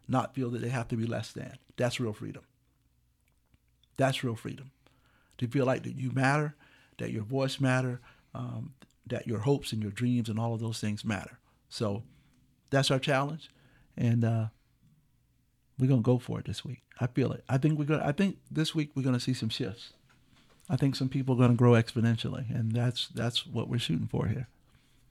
not 0.08 0.34
feel 0.34 0.50
that 0.50 0.62
they 0.62 0.68
have 0.68 0.88
to 0.88 0.96
be 0.96 1.06
less 1.06 1.32
than. 1.32 1.58
That's 1.76 1.98
real 2.00 2.12
freedom. 2.12 2.42
That's 3.96 4.22
real 4.24 4.36
freedom. 4.36 4.70
To 5.38 5.48
feel 5.48 5.66
like 5.66 5.82
that 5.82 5.96
you 5.96 6.10
matter, 6.12 6.54
that 6.98 7.10
your 7.10 7.24
voice 7.24 7.60
matter, 7.60 8.00
um, 8.34 8.74
that 9.06 9.26
your 9.26 9.40
hopes 9.40 9.72
and 9.72 9.82
your 9.82 9.90
dreams 9.90 10.28
and 10.28 10.38
all 10.38 10.54
of 10.54 10.60
those 10.60 10.80
things 10.80 11.04
matter. 11.04 11.38
So 11.68 12.02
that's 12.70 12.90
our 12.90 12.98
challenge. 12.98 13.50
And, 13.96 14.24
uh, 14.24 14.46
we're 15.78 15.88
gonna 15.88 16.02
go 16.02 16.18
for 16.18 16.38
it 16.38 16.46
this 16.46 16.64
week. 16.64 16.82
I 17.00 17.06
feel 17.08 17.32
it. 17.32 17.44
I 17.48 17.58
think 17.58 17.78
we're 17.78 17.84
gonna. 17.84 18.04
I 18.04 18.12
think 18.12 18.38
this 18.50 18.74
week 18.74 18.90
we're 18.94 19.02
gonna 19.02 19.20
see 19.20 19.34
some 19.34 19.48
shifts. 19.48 19.92
I 20.68 20.76
think 20.76 20.96
some 20.96 21.08
people 21.08 21.34
are 21.34 21.38
gonna 21.38 21.54
grow 21.54 21.72
exponentially, 21.72 22.48
and 22.54 22.72
that's 22.72 23.08
that's 23.08 23.46
what 23.46 23.68
we're 23.68 23.78
shooting 23.78 24.06
for 24.06 24.26
here. 24.26 24.48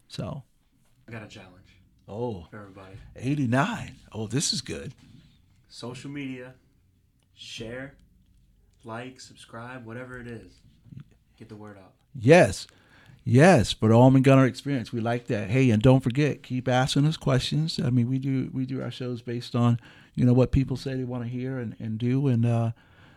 So, 0.07 0.43
I 1.07 1.11
got 1.11 1.23
a 1.23 1.27
challenge 1.27 1.77
oh, 2.07 2.47
for 2.49 2.59
everybody. 2.59 2.95
89. 3.15 3.95
Oh, 4.11 4.27
this 4.27 4.53
is 4.53 4.61
good. 4.61 4.93
Social 5.67 6.09
media, 6.09 6.53
share, 7.33 7.95
like, 8.83 9.19
subscribe, 9.19 9.85
whatever 9.85 10.19
it 10.19 10.27
is. 10.27 10.59
Get 11.37 11.49
the 11.49 11.55
word 11.55 11.77
out. 11.77 11.93
Yes, 12.13 12.67
yes. 13.23 13.73
For 13.73 13.89
the 13.89 13.95
Almon 13.95 14.21
Gunter 14.21 14.45
experience, 14.45 14.93
we 14.93 15.01
like 15.01 15.27
that. 15.27 15.49
Hey, 15.49 15.71
and 15.71 15.81
don't 15.81 16.01
forget, 16.01 16.43
keep 16.43 16.67
asking 16.67 17.07
us 17.07 17.17
questions. 17.17 17.79
I 17.83 17.89
mean, 17.89 18.07
we 18.07 18.19
do 18.19 18.51
we 18.53 18.65
do 18.65 18.81
our 18.81 18.91
shows 18.91 19.23
based 19.23 19.55
on 19.55 19.79
you 20.13 20.25
know 20.25 20.33
what 20.33 20.51
people 20.51 20.77
say 20.77 20.93
they 20.93 21.03
want 21.03 21.23
to 21.23 21.29
hear 21.29 21.57
and, 21.57 21.75
and 21.79 21.97
do, 21.97 22.27
and 22.27 22.45
uh, 22.45 22.71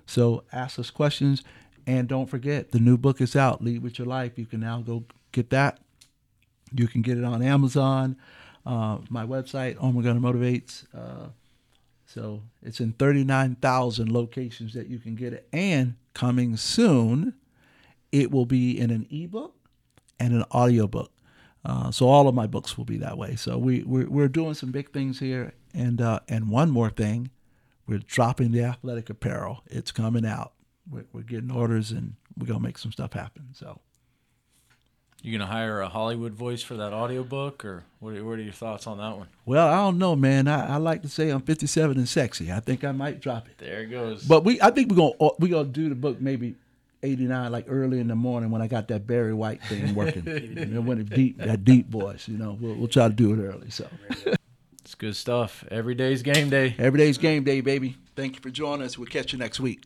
so 0.06 0.44
ask 0.52 0.78
us 0.78 0.90
questions. 0.90 1.42
And 1.86 2.08
don't 2.08 2.26
forget, 2.26 2.72
the 2.72 2.80
new 2.80 2.96
book 2.96 3.20
is 3.20 3.36
out. 3.36 3.62
Lead 3.62 3.82
with 3.82 3.98
your 3.98 4.08
life. 4.08 4.38
You 4.38 4.46
can 4.46 4.60
now 4.60 4.80
go 4.80 5.04
get 5.30 5.50
that. 5.50 5.78
You 6.72 6.88
can 6.88 7.02
get 7.02 7.18
it 7.18 7.24
on 7.24 7.42
Amazon, 7.42 8.16
uh, 8.64 8.98
my 9.08 9.24
website, 9.24 9.76
Gunter 9.80 10.20
Motivates. 10.20 10.84
Uh, 10.94 11.28
so 12.06 12.42
it's 12.62 12.80
in 12.80 12.92
39,000 12.92 14.10
locations 14.10 14.74
that 14.74 14.88
you 14.88 14.98
can 14.98 15.14
get 15.14 15.32
it. 15.32 15.48
And 15.52 15.96
coming 16.14 16.56
soon, 16.56 17.34
it 18.12 18.30
will 18.30 18.46
be 18.46 18.78
in 18.78 18.90
an 18.90 19.06
ebook 19.10 19.54
and 20.18 20.32
an 20.32 20.44
audiobook. 20.52 21.12
Uh, 21.64 21.90
so 21.90 22.08
all 22.08 22.28
of 22.28 22.34
my 22.34 22.46
books 22.46 22.78
will 22.78 22.84
be 22.84 22.96
that 22.98 23.18
way. 23.18 23.34
So 23.34 23.58
we 23.58 23.82
we're, 23.82 24.08
we're 24.08 24.28
doing 24.28 24.54
some 24.54 24.70
big 24.70 24.92
things 24.92 25.18
here, 25.18 25.52
and 25.74 26.00
uh, 26.00 26.20
and 26.28 26.48
one 26.48 26.70
more 26.70 26.90
thing, 26.90 27.30
we're 27.88 27.98
dropping 27.98 28.52
the 28.52 28.62
athletic 28.62 29.10
apparel. 29.10 29.64
It's 29.66 29.90
coming 29.90 30.24
out. 30.24 30.52
We're, 30.88 31.06
we're 31.12 31.22
getting 31.22 31.50
orders, 31.50 31.90
and 31.90 32.14
we're 32.38 32.46
gonna 32.46 32.60
make 32.60 32.78
some 32.78 32.92
stuff 32.92 33.14
happen. 33.14 33.48
So 33.52 33.80
You 35.22 35.36
gonna 35.36 35.50
hire 35.50 35.80
a 35.80 35.88
Hollywood 35.88 36.34
voice 36.34 36.62
for 36.62 36.74
that 36.76 36.92
audiobook, 36.92 37.64
or 37.64 37.84
what 37.98 38.14
are, 38.14 38.24
what 38.24 38.38
are 38.38 38.42
your 38.42 38.52
thoughts 38.52 38.86
on 38.86 38.98
that 38.98 39.16
one? 39.16 39.28
well, 39.44 39.66
I 39.66 39.76
don't 39.76 39.98
know, 39.98 40.14
man. 40.14 40.46
I, 40.46 40.74
I 40.74 40.76
like 40.76 41.02
to 41.02 41.08
say 41.08 41.30
I'm 41.30 41.40
57 41.40 41.96
and 41.96 42.08
sexy. 42.08 42.52
I 42.52 42.60
think 42.60 42.84
I 42.84 42.92
might 42.92 43.20
drop 43.20 43.48
it. 43.48 43.58
There 43.58 43.80
it 43.80 43.86
goes. 43.86 44.24
But 44.24 44.44
we, 44.44 44.60
I 44.60 44.70
think 44.70 44.90
we're 44.90 44.96
gonna 44.96 45.14
uh, 45.20 45.30
we 45.38 45.48
gonna 45.48 45.64
do 45.68 45.88
the 45.88 45.94
book 45.94 46.20
maybe 46.20 46.54
eighty 47.02 47.24
nine, 47.24 47.50
like 47.52 47.66
early 47.68 47.98
in 48.00 48.08
the 48.08 48.14
morning 48.14 48.50
when 48.50 48.62
I 48.62 48.68
got 48.68 48.88
that 48.88 49.06
Barry 49.06 49.34
White 49.34 49.62
thing 49.64 49.94
working. 49.94 50.26
you 50.26 50.66
know, 50.66 50.80
when 50.80 51.00
it 51.00 51.10
deep 51.10 51.38
that 51.38 51.64
deep 51.64 51.88
voice, 51.88 52.28
you 52.28 52.38
know, 52.38 52.56
we'll, 52.60 52.74
we'll 52.74 52.88
try 52.88 53.08
to 53.08 53.14
do 53.14 53.32
it 53.32 53.44
early. 53.44 53.70
So 53.70 53.88
it's 54.80 54.94
good 54.94 55.16
stuff. 55.16 55.64
Every 55.70 55.94
day's 55.94 56.22
game 56.22 56.50
day. 56.50 56.74
every 56.78 56.98
day's 56.98 57.18
game 57.18 57.44
day, 57.44 57.60
baby. 57.60 57.96
Thank 58.14 58.36
you 58.36 58.40
for 58.40 58.50
joining 58.50 58.84
us. 58.86 58.96
We'll 58.96 59.08
catch 59.08 59.32
you 59.32 59.38
next 59.38 59.60
week. 59.60 59.82